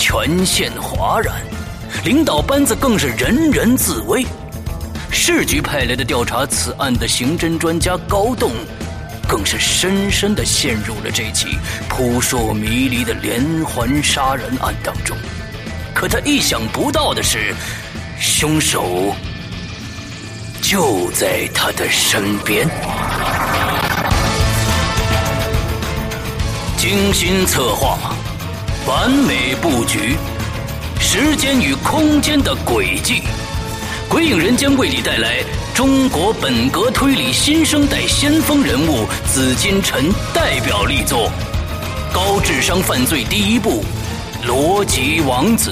[0.00, 1.34] 全县哗然，
[2.02, 4.24] 领导班子更是人人自危。
[5.10, 8.52] 市局派来的调查此案的刑侦专家高栋，
[9.28, 15.16] 更是深深的陷入了这起扑朔迷离的连环杀人案当中。
[15.94, 17.54] 可他意想不到的是，
[18.20, 19.14] 凶手
[20.62, 22.68] 就在他的身边。
[26.76, 27.98] 精心策划，
[28.86, 30.16] 完美布局，
[31.00, 33.22] 时间与空间的轨迹。
[34.08, 35.44] 鬼影人间为你带来
[35.74, 41.30] 中国本格推理新生代先锋人物紫金陈代表力作
[42.14, 43.84] 《高智商犯罪第一部
[44.46, 45.70] 逻辑王子》。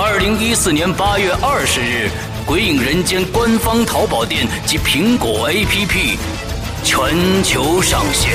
[0.00, 2.08] 二零一四年八月二十日，
[2.46, 6.16] 鬼影人间官方淘宝店及苹果 APP
[6.84, 8.30] 全球上线。